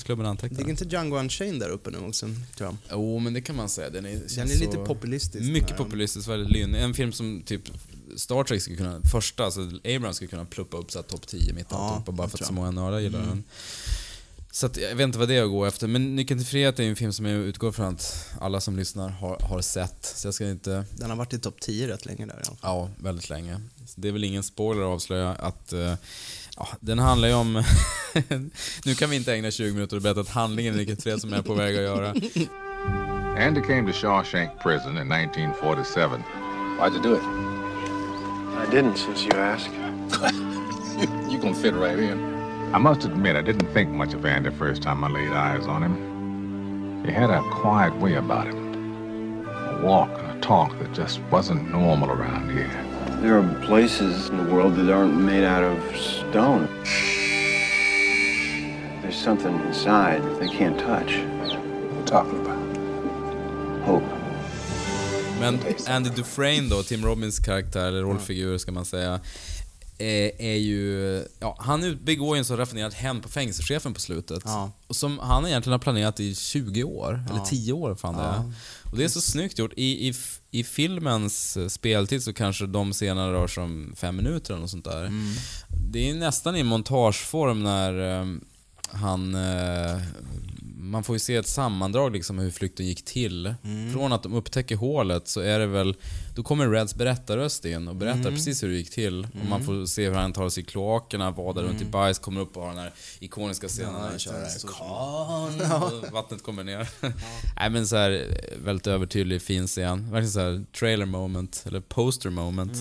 intresseklubben 0.00 0.26
antecknar. 0.26 0.58
Ligger 0.58 0.70
inte 0.70 0.84
Django 0.84 1.18
Unchained 1.18 1.60
där 1.60 1.68
uppe 1.68 1.90
nu 1.90 1.98
också, 1.98 2.26
tror 2.56 2.68
jag? 2.68 2.76
Jo, 2.90 3.18
men 3.18 3.34
det 3.34 3.40
kan 3.40 3.56
man 3.56 3.68
säga. 3.68 3.90
Den 3.90 4.06
är, 4.06 4.20
Den 4.36 4.50
är 4.50 4.56
lite 4.56 4.76
populistisk. 4.76 5.50
Mycket 5.50 5.76
populistisk, 5.76 6.28
väldigt 6.28 6.52
lynnig. 6.52 6.82
En 6.82 6.94
film 6.94 7.12
som 7.12 7.42
typ 7.42 7.62
Star 8.16 8.44
Trek 8.44 8.62
skulle 8.62 8.76
kunna, 8.76 9.00
första, 9.10 9.44
alltså 9.44 9.60
Abrams 9.84 10.16
skulle 10.16 10.30
kunna 10.30 10.44
pluppa 10.44 10.76
upp 10.76 10.90
så 10.90 11.02
topp 11.02 11.26
10 11.26 11.52
mitt 11.52 11.66
Ja, 11.70 12.02
bara 12.06 12.28
för 12.28 12.38
att 12.38 12.46
så 12.46 12.52
många 12.52 12.70
nördar 12.70 12.98
gillar 12.98 13.20
den. 13.20 13.44
Så 14.52 14.66
att, 14.66 14.76
jag 14.76 14.96
vet 14.96 15.04
inte 15.04 15.18
vad 15.18 15.28
det 15.28 15.34
är 15.34 15.42
att 15.42 15.50
gå 15.50 15.64
efter, 15.64 15.86
men 15.86 16.16
Nyckeln 16.16 16.40
till 16.40 16.46
frihet 16.46 16.78
är 16.78 16.82
en 16.82 16.96
film 16.96 17.12
som 17.12 17.26
jag 17.26 17.40
utgår 17.40 17.72
från 17.72 17.86
att 17.86 18.28
alla 18.40 18.60
som 18.60 18.76
lyssnar 18.76 19.08
har, 19.08 19.38
har 19.40 19.60
sett. 19.60 20.12
Så 20.16 20.26
jag 20.26 20.34
ska 20.34 20.50
inte, 20.50 20.84
Den 20.96 21.10
har 21.10 21.16
varit 21.16 21.32
i 21.32 21.38
topp 21.38 21.60
10 21.60 21.88
rätt 21.88 22.06
länge 22.06 22.26
där. 22.26 22.42
Ja. 22.44 22.56
ja, 22.62 22.90
väldigt 22.98 23.30
länge. 23.30 23.60
Så 23.86 24.00
det 24.00 24.08
är 24.08 24.12
väl 24.12 24.24
ingen 24.24 24.42
spoiler 24.42 24.82
att 24.82 24.88
avslöja 24.88 25.32
att 25.32 25.72
eh, 25.72 25.94
Ja, 26.60 26.68
den 26.80 26.98
handlar 26.98 27.28
ju 27.28 27.34
om... 27.34 27.52
nu 28.84 28.94
kan 28.94 29.10
vi 29.10 29.16
inte 29.16 29.32
ägna 29.34 29.50
20 29.50 29.74
minuter 29.74 29.96
och 29.96 30.02
berätta 30.02 30.20
att 30.20 30.28
handlingen 30.28 30.74
i 30.74 30.76
Nyckeln 30.76 30.96
till 30.96 31.20
som 31.20 31.30
jag 31.30 31.38
är 31.38 31.42
på 31.42 31.54
väg 31.54 31.76
att 31.76 31.82
göra. 31.82 32.08
Andy 33.46 33.60
came 33.60 33.92
to 33.92 33.98
Shawshank 33.98 34.50
Prison 34.62 34.98
in 34.98 35.12
1947. 35.12 36.22
Why'd 36.78 36.92
you 36.92 37.02
do 37.02 37.14
it? 37.14 37.22
I 37.22 38.76
didn't, 38.76 38.96
since 38.96 39.24
you 39.24 39.40
asked. 39.40 39.72
You, 41.00 41.30
you 41.30 41.38
gonna 41.38 41.54
fit 41.54 41.74
right 41.74 41.98
in. 41.98 42.18
I 42.74 42.78
must 42.78 43.04
admit, 43.04 43.36
I 43.36 43.42
didn't 43.42 43.72
think 43.72 43.90
much 43.90 44.14
of 44.14 44.26
Andy 44.26 44.50
first 44.50 44.82
time 44.82 45.02
I 45.04 45.08
laid 45.08 45.32
eyes 45.32 45.66
on 45.66 45.82
him. 45.82 47.04
He 47.06 47.12
had 47.12 47.30
a 47.30 47.42
quiet 47.62 47.96
way 48.00 48.16
about 48.16 48.46
him, 48.46 49.46
a 49.48 49.80
walk 49.82 50.10
and 50.10 50.38
a 50.38 50.40
talk 50.40 50.78
that 50.78 50.92
just 50.92 51.20
wasn't 51.30 51.70
normal 51.70 52.10
around 52.10 52.50
here. 52.50 52.89
There 53.20 53.36
are 53.38 53.66
places 53.66 54.30
in 54.30 54.38
the 54.38 54.54
world 54.54 54.76
that 54.76 54.90
aren't 54.90 55.14
made 55.14 55.44
out 55.44 55.62
of 55.62 55.78
stone. 55.96 56.66
There's 59.02 59.22
something 59.24 59.54
inside 59.66 60.22
that 60.22 60.40
they 60.40 60.48
can't 60.48 60.78
touch. 60.78 61.16
What 61.16 61.52
are 61.52 61.98
you 61.98 62.04
talking 62.06 62.40
about? 62.40 62.58
Hope. 63.84 64.04
Men 65.40 65.58
Andy 65.86 66.10
Dufresne 66.10 66.68
då, 66.68 66.82
Tim 66.82 67.04
Robbins 67.04 67.38
karaktär, 67.38 67.88
eller 67.88 68.02
rollfigur 68.02 68.58
ska 68.58 68.72
man 68.72 68.84
säga, 68.84 69.20
är, 70.00 70.42
är 70.42 70.56
ju... 70.56 71.24
Ja, 71.38 71.56
han 71.58 71.98
begår 72.02 72.36
ju 72.36 72.38
en 72.38 72.44
så 72.44 72.56
raffinerad 72.56 72.94
hämnd 72.94 73.22
på 73.22 73.28
fängelsechefen 73.28 73.94
på 73.94 74.00
slutet. 74.00 74.42
Ja. 74.44 74.72
Som 74.90 75.18
han 75.18 75.46
egentligen 75.46 75.72
har 75.72 75.78
planerat 75.78 76.20
i 76.20 76.34
20 76.34 76.84
år, 76.84 77.24
eller 77.30 77.40
10 77.40 77.72
år 77.72 77.94
fan 77.94 78.16
det 78.16 78.22
är. 78.22 78.52
Och 78.90 78.96
det 78.96 79.04
är 79.04 79.08
så 79.08 79.20
snyggt 79.20 79.58
gjort. 79.58 79.72
I, 79.76 80.08
i, 80.08 80.14
I 80.50 80.64
filmens 80.64 81.56
eh, 81.56 81.68
speltid 81.68 82.22
så 82.22 82.32
kanske 82.32 82.66
de 82.66 82.92
scenerna 82.92 83.32
rör 83.32 83.46
sig 83.46 83.62
om 83.62 83.94
fem 83.96 84.16
minuter 84.16 84.52
eller 84.52 84.60
något 84.60 84.70
sånt 84.70 84.84
där. 84.84 85.12
Det 85.90 86.10
är 86.10 86.14
nästan 86.14 86.56
i 86.56 86.62
montageform 86.62 87.62
när 87.62 88.20
eh, 88.20 88.26
han... 88.92 89.34
Eh, 89.34 90.00
man 90.82 91.04
får 91.04 91.14
ju 91.14 91.20
se 91.20 91.36
ett 91.36 91.48
sammandrag 91.48 92.12
liksom 92.12 92.38
hur 92.38 92.50
flykten 92.50 92.86
gick 92.86 93.04
till. 93.04 93.54
Från 93.92 94.12
att 94.12 94.22
de 94.22 94.34
upptäcker 94.34 94.76
hålet 94.76 95.28
så 95.28 95.40
är 95.40 95.58
det 95.58 95.66
väl, 95.66 95.96
då 96.36 96.42
kommer 96.42 96.68
Reds 96.68 96.94
berättarröst 96.94 97.64
in 97.64 97.88
och 97.88 97.96
berättar 97.96 98.30
precis 98.30 98.62
hur 98.62 98.68
det 98.68 98.74
gick 98.74 98.90
till. 98.90 99.26
Och 99.40 99.48
man 99.48 99.64
får 99.64 99.86
se 99.86 100.08
hur 100.08 100.14
han 100.14 100.32
tar 100.32 100.48
sig 100.48 100.62
i 100.62 100.66
kloakerna, 100.66 101.30
vadar 101.30 101.62
runt 101.62 101.82
i 101.82 101.84
bajs, 101.84 102.18
kommer 102.18 102.40
upp 102.40 102.56
och 102.56 102.62
har 102.62 102.70
den 102.70 102.78
här 102.78 102.92
ikoniska 103.18 103.68
scenen 103.68 103.92
när 103.92 104.00
han 104.00 104.18
kör 104.18 104.32
kan 104.32 105.82
och 105.82 106.12
vattnet 106.12 106.42
kommer 106.42 106.64
ner. 106.64 106.88
Nej 107.56 107.70
men 107.70 107.86
så 107.86 107.96
här, 107.96 108.40
väldigt 108.64 108.86
övertydlig, 108.86 109.42
fin 109.42 109.66
scen. 109.66 110.10
Verkligen 110.10 110.30
så 110.30 110.40
här 110.40 110.64
trailer 110.78 111.06
moment, 111.06 111.62
eller 111.66 111.80
poster 111.80 112.30
moment. 112.30 112.72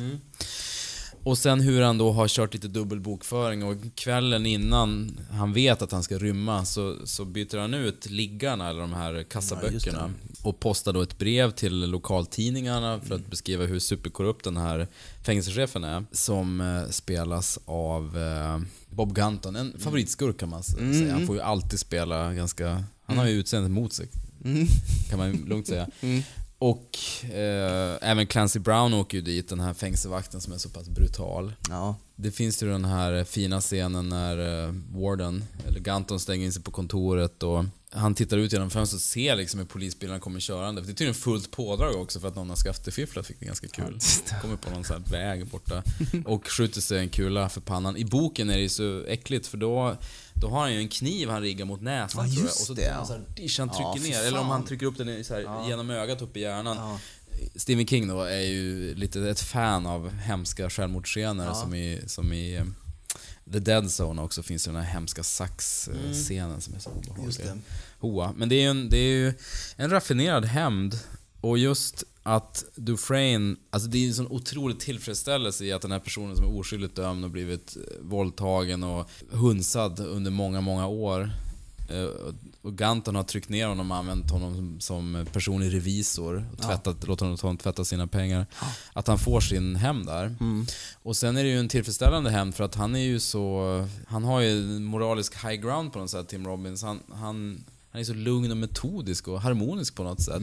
Och 1.23 1.38
sen 1.38 1.60
hur 1.62 1.82
han 1.82 1.97
då 1.97 2.12
har 2.12 2.27
kört 2.27 2.53
lite 2.53 2.67
dubbel 2.67 2.99
bokföring 2.99 3.63
och 3.63 3.75
kvällen 3.95 4.45
innan 4.45 5.19
han 5.32 5.53
vet 5.53 5.82
att 5.82 5.91
han 5.91 6.03
ska 6.03 6.17
rymma 6.17 6.65
så, 6.65 6.95
så 7.05 7.25
byter 7.25 7.58
han 7.58 7.73
ut 7.73 8.10
liggarna, 8.10 8.69
eller 8.69 8.82
de 8.82 8.93
här 8.93 9.23
kassaböckerna. 9.23 10.12
och 10.43 10.60
postar 10.60 10.93
då 10.93 11.01
ett 11.01 11.17
brev 11.17 11.51
till 11.51 11.79
lokaltidningarna 11.89 12.99
för 12.99 13.15
att 13.15 13.27
beskriva 13.29 13.65
hur 13.65 13.79
superkorrupt 13.79 14.43
den 14.43 14.58
här 14.58 14.88
fängelsechefen 15.25 15.84
är. 15.84 16.05
Som 16.12 16.62
eh, 16.62 16.89
spelas 16.89 17.60
av 17.65 18.17
eh, 18.17 18.60
Bob 18.89 19.13
Gunton, 19.15 19.55
en 19.55 19.73
favoritskurk 19.79 20.39
kan 20.39 20.49
man 20.49 20.60
s- 20.60 20.67
säga. 20.75 21.13
Han 21.13 21.27
får 21.27 21.36
ju 21.36 21.41
alltid 21.41 21.79
spela 21.79 22.34
ganska... 22.34 22.84
Han 23.05 23.17
har 23.17 23.25
ju 23.27 23.32
utseendet 23.34 23.71
mot 23.71 23.93
sig, 23.93 24.08
kan 25.10 25.19
man 25.19 25.32
lugnt 25.32 25.67
säga. 25.67 25.88
Och 26.59 26.97
eh, 27.23 27.97
även 28.01 28.27
Clancy 28.27 28.59
Brown 28.59 28.93
åker 28.93 29.17
ju 29.17 29.21
dit, 29.21 29.49
den 29.49 29.59
här 29.59 29.73
fängelsevakten 29.73 30.41
som 30.41 30.53
är 30.53 30.57
så 30.57 30.69
pass 30.69 30.89
brutal. 30.89 31.53
Ja. 31.69 31.95
Det 32.21 32.32
finns 32.32 32.63
ju 32.63 32.69
den 32.69 32.86
här 32.86 33.23
fina 33.23 33.62
scenen 33.62 34.10
när 34.10 34.65
eh, 34.67 34.73
Warden, 34.93 35.43
eller 35.67 35.79
Ganton 35.79 36.19
stänger 36.19 36.45
in 36.45 36.53
sig 36.53 36.63
på 36.63 36.71
kontoret 36.71 37.43
och 37.43 37.65
han 37.91 38.15
tittar 38.15 38.38
ut 38.38 38.53
genom 38.53 38.69
fönstret 38.69 38.97
och 38.97 39.03
ser 39.03 39.36
liksom 39.36 39.60
hur 39.60 39.67
polisbilarna 39.67 40.19
kommer 40.19 40.39
körande. 40.39 40.82
Det 40.82 40.86
är 40.86 40.88
tydligen 40.88 41.13
fullt 41.13 41.51
pådrag 41.51 41.95
också 41.95 42.19
för 42.19 42.27
att 42.27 42.36
någon 42.36 42.49
har 42.49 42.55
skattefifflat, 42.55 43.27
fick 43.27 43.39
det 43.39 43.45
ganska 43.45 43.67
kul. 43.67 43.99
Kommer 44.41 44.55
på 44.55 44.69
någon 44.69 44.84
sån 44.84 45.03
här 45.03 45.12
väg 45.12 45.47
borta 45.47 45.84
och 46.25 46.47
skjuter 46.47 46.82
sig 46.82 46.99
en 46.99 47.10
kula 47.10 47.49
för 47.49 47.62
pannan. 47.62 47.97
I 47.97 48.05
boken 48.05 48.49
är 48.49 48.53
det 48.53 48.62
ju 48.62 48.69
så 48.69 49.03
äckligt 49.08 49.47
för 49.47 49.58
då, 49.58 49.97
då 50.34 50.47
har 50.47 50.60
han 50.60 50.73
ju 50.73 50.79
en 50.79 50.89
kniv 50.89 51.29
han 51.29 51.41
riggar 51.41 51.65
mot 51.65 51.82
näsan 51.82 52.27
Ja, 52.27 52.34
tror 52.34 52.45
jag. 52.45 52.51
Och 52.51 52.67
så 52.67 52.73
det, 52.73 52.82
ja. 52.82 53.05
så 53.05 53.13
här, 53.13 53.21
dish, 53.36 53.60
han 53.60 53.69
Ja, 53.73 53.93
trycker 53.93 54.08
fy 54.08 54.13
ner. 54.13 54.27
Eller 54.27 54.39
om 54.39 54.47
han 54.47 54.65
trycker 54.65 54.86
upp 54.86 54.97
den 54.97 55.23
så 55.23 55.34
här, 55.34 55.67
genom 55.69 55.89
ögat 55.89 56.21
upp 56.21 56.38
i 56.38 56.39
hjärnan. 56.39 56.99
Stephen 57.56 57.88
King 57.88 58.08
då 58.08 58.21
är 58.21 58.41
ju 58.41 58.95
lite 58.95 59.30
ett 59.30 59.39
fan 59.39 59.86
av 59.86 60.10
hemska 60.10 60.69
självmordsscener 60.69 61.54
som 61.54 61.75
i, 61.75 62.02
som 62.08 62.34
i 62.34 62.56
eh, 62.56 62.65
The 63.54 63.60
Dead 63.60 63.86
Zone 63.99 64.21
också 64.21 64.43
finns 64.43 64.67
ju 64.67 64.71
den 64.71 64.82
här 64.82 64.91
hemska 64.93 65.23
sax-scenen 65.23 66.62
som 66.62 66.75
är 66.75 66.80
så 66.80 66.89
obehaglig. 66.89 67.45
Mm. 67.45 67.62
Hoa. 67.99 68.34
Men 68.38 68.49
det 68.49 68.56
är 68.56 68.62
ju 68.62 68.69
en, 68.69 68.89
det 68.89 68.97
är 68.97 69.17
ju 69.17 69.34
en 69.75 69.89
raffinerad 69.89 70.45
hämnd 70.45 70.99
och 71.41 71.58
just 71.58 72.04
att 72.23 72.65
Dufresne, 72.75 73.56
alltså 73.69 73.89
det 73.89 73.97
är 73.97 74.08
en 74.08 74.13
sån 74.13 74.28
otrolig 74.28 74.80
tillfredsställelse 74.80 75.65
i 75.65 75.71
att 75.71 75.82
den 75.82 75.91
här 75.91 75.99
personen 75.99 76.36
som 76.36 76.45
är 76.45 76.60
oskyldigt 76.60 76.95
dömd 76.95 77.23
och 77.23 77.32
blivit 77.32 77.78
eh, 77.78 78.02
våldtagen 78.02 78.84
och 78.84 79.10
hunsad 79.32 79.99
under 79.99 80.32
många, 80.32 80.62
många 80.62 80.88
år. 80.88 81.32
Eh, 81.89 82.34
Och 82.62 82.73
Ganton 82.78 83.15
har 83.15 83.23
tryckt 83.23 83.49
ner 83.49 83.67
honom 83.67 83.91
och 83.91 83.97
använt 83.97 84.32
honom 84.32 84.78
som, 84.80 85.25
personlig 85.34 85.73
revisor 85.73 86.45
och 86.54 86.62
tvättat, 86.62 87.08
låter 87.08 87.25
honom 87.25 87.58
tvätta 87.58 87.86
sina 87.86 88.08
pengar. 88.08 88.45
Att 88.93 89.08
han 89.08 89.19
får 89.19 89.41
sin 89.41 89.75
hämnd 89.75 90.06
där. 90.06 90.36
Och 91.04 91.17
sen 91.17 91.38
är 91.38 91.43
det 91.43 91.49
ju 91.49 91.60
en 91.60 91.69
tillfredsställande 91.69 92.30
hämnd 92.30 92.56
för 92.56 92.63
att 92.63 92.75
han 92.75 92.95
är 92.95 92.99
ju 92.99 93.19
så... 93.19 93.88
Han 94.08 94.23
har 94.23 94.39
ju 94.41 94.80
moralisk 94.80 95.45
high 95.45 95.62
ground 95.62 95.93
på 95.93 95.99
något 95.99 96.10
sätt, 96.10 96.28
Tim 96.28 96.47
Robbins. 96.47 96.84
Han, 96.84 96.99
han, 97.13 97.63
han 97.91 98.02
är 98.02 98.06
så 98.06 98.13
lugn 98.13 98.52
och 98.52 98.58
metodisk 98.58 99.28
och 99.28 99.41
harmonisk 99.41 99.95
på 99.95 100.04
något 100.04 100.21
sätt. 100.21 100.41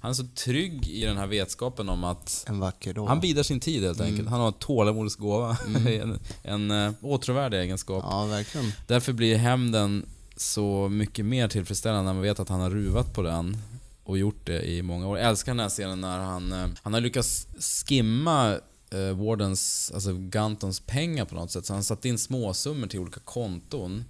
Han 0.00 0.10
är 0.10 0.14
så 0.14 0.26
trygg 0.34 0.88
i 0.88 1.04
den 1.04 1.16
här 1.16 1.26
vetskapen 1.26 1.88
om 1.88 2.04
att 2.04 2.44
En 2.48 2.60
vacker 2.60 2.94
dag. 2.94 3.06
han 3.06 3.20
bidar 3.20 3.42
sin 3.42 3.60
tid 3.60 3.82
helt 3.82 4.00
enkelt. 4.00 4.28
Han 4.28 4.40
har 4.40 4.52
tålamodets 4.52 5.16
gåva. 5.16 5.56
en 5.86 6.18
en 6.42 6.70
uh, 6.70 6.92
åtråvärdig 7.00 7.58
egenskap. 7.58 8.04
Ja, 8.10 8.24
verkligen. 8.24 8.72
Därför 8.86 9.12
blir 9.12 9.36
hämnden 9.36 10.06
så 10.40 10.88
mycket 10.88 11.24
mer 11.24 11.48
tillfredsställande 11.48 12.04
när 12.04 12.12
man 12.12 12.22
vet 12.22 12.40
att 12.40 12.48
han 12.48 12.60
har 12.60 12.70
ruvat 12.70 13.14
på 13.14 13.22
den 13.22 13.56
och 14.04 14.18
gjort 14.18 14.46
det 14.46 14.62
i 14.62 14.82
många 14.82 15.08
år. 15.08 15.18
Jag 15.18 15.28
älskar 15.28 15.52
den 15.52 15.60
här 15.60 15.68
scenen 15.68 16.00
när 16.00 16.18
han, 16.18 16.52
eh, 16.52 16.66
han 16.82 16.94
har 16.94 17.00
lyckats 17.00 17.46
skimma 17.86 18.58
eh, 18.90 19.16
Wardens, 19.24 19.90
alltså 19.94 20.12
Gantons 20.18 20.80
pengar 20.80 21.24
på 21.24 21.34
något 21.34 21.50
sätt. 21.50 21.66
Så 21.66 21.72
han 21.74 21.84
satt 21.84 22.04
in 22.04 22.18
småsummor 22.18 22.86
till 22.86 23.00
olika 23.00 23.20
konton. 23.20 24.04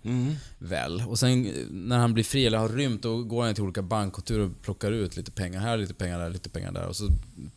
Väl. 0.58 1.02
Och 1.08 1.18
sen 1.18 1.46
eh, 1.46 1.52
när 1.70 1.98
han 1.98 2.14
blir 2.14 2.24
fri 2.24 2.46
eller 2.46 2.58
har 2.58 2.68
rymt 2.68 3.02
då 3.02 3.22
går 3.22 3.44
han 3.44 3.54
till 3.54 3.64
olika 3.64 3.82
bankkontor 3.82 4.38
och 4.38 4.62
plockar 4.62 4.92
ut 4.92 5.16
lite 5.16 5.30
pengar 5.30 5.60
här, 5.60 5.76
lite 5.76 5.94
pengar 5.94 6.18
där, 6.18 6.30
lite 6.30 6.48
pengar 6.50 6.72
där. 6.72 6.86
Och 6.86 6.96
så 6.96 7.08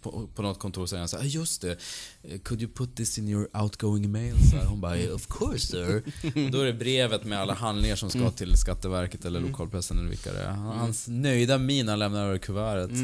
på, 0.01 0.27
på 0.35 0.41
något 0.41 0.59
kontor 0.59 0.85
säger 0.85 0.99
han 1.01 1.07
så 1.09 1.17
här, 1.17 1.23
"Ah, 1.23 1.27
just 1.27 1.61
det. 1.61 1.77
eh, 2.23 2.39
Could 2.39 2.61
you 2.61 2.71
put 2.71 2.95
this 2.95 3.17
in 3.17 3.27
your 3.29 3.47
outgoing 3.61 4.11
mail? 4.11 4.35
Så 4.51 4.55
här, 4.57 4.65
hon 4.65 4.81
bara, 4.81 5.13
of 5.13 5.27
course 5.27 5.67
sir. 5.67 6.03
Då 6.51 6.59
är 6.61 6.65
det 6.65 6.73
brevet 6.73 7.23
med 7.25 7.39
alla 7.39 7.53
handlingar 7.53 7.95
som 7.95 8.09
ska 8.09 8.31
till 8.31 8.57
Skatteverket 8.57 9.25
eller 9.25 9.39
lokalpressen 9.39 9.97
eller 9.99 10.09
vilka 10.09 10.33
det 10.33 10.41
är. 10.41 10.51
Hans 10.51 11.07
nöjda 11.07 11.57
min 11.57 11.87
han 11.87 11.99
lämnar 11.99 12.25
över 12.25 12.37
kuvertet. 12.37 12.97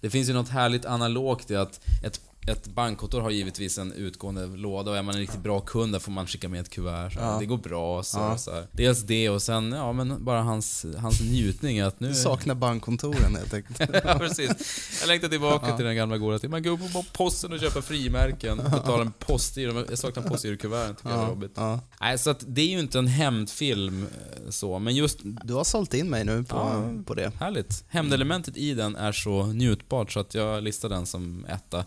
Det 0.00 0.10
finns 0.10 0.28
ju 0.28 0.32
något 0.32 0.48
härligt 0.48 0.84
analogt 0.84 1.50
i 1.50 1.56
att 1.56 1.80
ett 2.04 2.20
ett 2.46 2.66
bankkontor 2.66 3.20
har 3.20 3.30
givetvis 3.30 3.78
en 3.78 3.92
utgående 3.92 4.46
låda 4.46 4.90
och 4.90 4.96
är 4.96 5.02
man 5.02 5.14
en 5.14 5.20
riktigt 5.20 5.42
bra 5.42 5.60
kund 5.60 5.92
där 5.92 5.98
får 5.98 6.12
man 6.12 6.26
skicka 6.26 6.48
med 6.48 6.60
ett 6.60 6.70
kuvert. 6.70 7.10
Så 7.10 7.36
Det 7.40 7.46
går 7.46 7.58
bra. 7.58 8.02
Så, 8.02 8.34
så 8.38 8.50
här. 8.52 8.66
Dels 8.72 9.02
det 9.02 9.28
och 9.30 9.42
sen 9.42 9.72
ja, 9.72 9.92
men 9.92 10.24
bara 10.24 10.42
hans, 10.42 10.86
hans 10.98 11.20
njutning 11.20 11.80
att 11.80 12.00
nu... 12.00 12.08
Du 12.08 12.14
saknar 12.14 12.54
bankkontoren 12.54 13.36
helt 13.36 13.54
enkelt. 13.54 13.80
ja, 14.04 14.18
precis. 14.18 14.50
Jag 15.00 15.08
längtar 15.08 15.28
tillbaka 15.28 15.76
till 15.76 15.84
den 15.84 15.96
gamla 15.96 16.18
goda 16.18 16.38
tiden. 16.38 16.50
Man 16.50 16.62
går 16.62 16.76
på 16.76 17.04
posten 17.12 17.52
och 17.52 17.60
köper 17.60 17.80
frimärken, 17.80 18.56
betalar 18.56 19.00
en 19.00 19.12
postgiro. 19.18 19.84
Jag 19.88 19.98
saknar 19.98 20.22
postgirokuverten, 20.22 20.94
tycker 20.96 21.10
jag 21.10 21.24
är 21.24 21.28
jobbigt. 21.28 21.52
ja. 21.54 21.80
Nej, 22.00 22.18
så 22.18 22.30
att 22.30 22.44
det 22.46 22.60
är 22.62 22.68
ju 22.68 22.80
inte 22.80 22.98
en 22.98 23.06
hämndfilm 23.06 24.02
eh, 24.06 24.50
så, 24.50 24.78
men 24.78 24.94
just 24.96 25.18
Du 25.44 25.54
har 25.54 25.64
sålt 25.64 25.94
in 25.94 26.10
mig 26.10 26.24
nu 26.24 26.44
på, 26.44 26.56
Ja. 26.56 27.02
på 27.06 27.14
det. 27.14 27.32
Härligt. 27.40 27.84
Hämndelementet 27.88 28.56
i 28.56 28.74
den 28.74 28.96
är 28.96 29.12
så 29.12 29.46
njutbart 29.46 30.12
så 30.12 30.20
att 30.20 30.34
jag 30.34 30.62
listar 30.62 30.88
den 30.88 31.06
som 31.06 31.44
etta. 31.44 31.84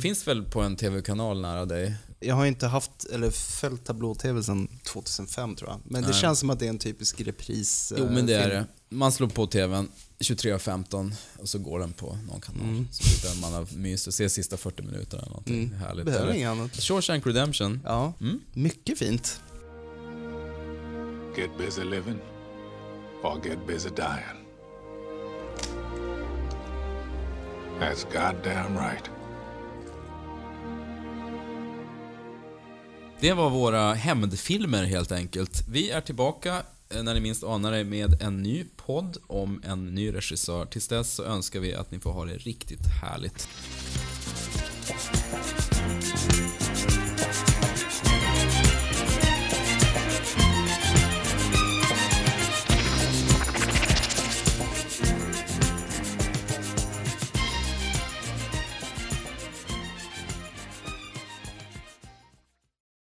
Finns 0.00 0.28
väl 0.28 0.42
på 0.44 0.60
en 0.60 0.76
TV-kanal 0.76 1.40
nära 1.40 1.64
dig? 1.64 1.94
Jag 2.20 2.34
har 2.34 2.46
inte 2.46 2.66
haft, 2.66 3.04
eller 3.12 3.30
följt 3.30 3.84
tablå-tv 3.84 4.42
sedan 4.42 4.68
2005 4.86 5.56
tror 5.56 5.70
jag. 5.70 5.80
Men 5.84 6.02
det 6.02 6.12
känns 6.12 6.38
som 6.38 6.50
att 6.50 6.58
det 6.58 6.64
är 6.66 6.68
en 6.70 6.78
typisk 6.78 7.20
repris 7.20 7.92
Jo, 7.96 8.06
men 8.10 8.26
det 8.26 8.34
är 8.34 8.50
film. 8.50 8.64
det. 8.88 8.96
Man 8.96 9.12
slår 9.12 9.28
på 9.28 9.46
TVn 9.46 9.88
23.15 10.18 11.12
och 11.38 11.48
så 11.48 11.58
går 11.58 11.78
den 11.78 11.92
på 11.92 12.18
någon 12.28 12.40
kanal. 12.40 12.84
Så 12.90 13.02
sitter 13.04 13.40
man 13.40 13.62
och 13.62 13.72
myser 13.72 14.10
och 14.10 14.14
ser 14.14 14.28
sista 14.28 14.56
40 14.56 14.82
minuterna 14.82 15.22
eller 15.22 15.30
någonting. 15.30 15.72
Härligt. 15.72 16.04
Behöver 16.04 16.32
inget 16.32 16.48
annat. 16.48 16.76
Shawshank 16.76 17.26
Redemption. 17.26 17.80
Ja, 17.84 18.12
Mm. 18.20 18.40
mycket 18.52 18.98
fint. 18.98 19.40
Get 21.36 21.50
busy 21.58 21.84
living 21.84 22.18
or 23.22 23.46
get 23.46 23.58
busy 23.66 23.88
dying. 23.96 24.40
That's 27.80 28.04
goddamn 28.12 28.76
right. 28.78 29.10
Det 33.20 33.32
var 33.32 33.50
våra 33.50 33.94
hämndfilmer 33.94 34.84
helt 34.84 35.12
enkelt. 35.12 35.64
Vi 35.68 35.90
är 35.90 36.00
tillbaka 36.00 36.62
eh, 36.90 37.02
när 37.02 37.14
ni 37.14 37.20
minst 37.20 37.44
anar 37.44 37.72
det 37.72 37.84
med 37.84 38.22
en 38.22 38.42
ny 38.42 38.64
podd 38.76 39.16
om 39.26 39.62
en 39.64 39.94
ny 39.94 40.14
regissör. 40.14 40.66
Tills 40.66 40.88
dess 40.88 41.14
så 41.14 41.24
önskar 41.24 41.60
vi 41.60 41.74
att 41.74 41.90
ni 41.90 41.98
får 41.98 42.12
ha 42.12 42.24
det 42.24 42.36
riktigt 42.36 42.86
härligt. 43.02 43.48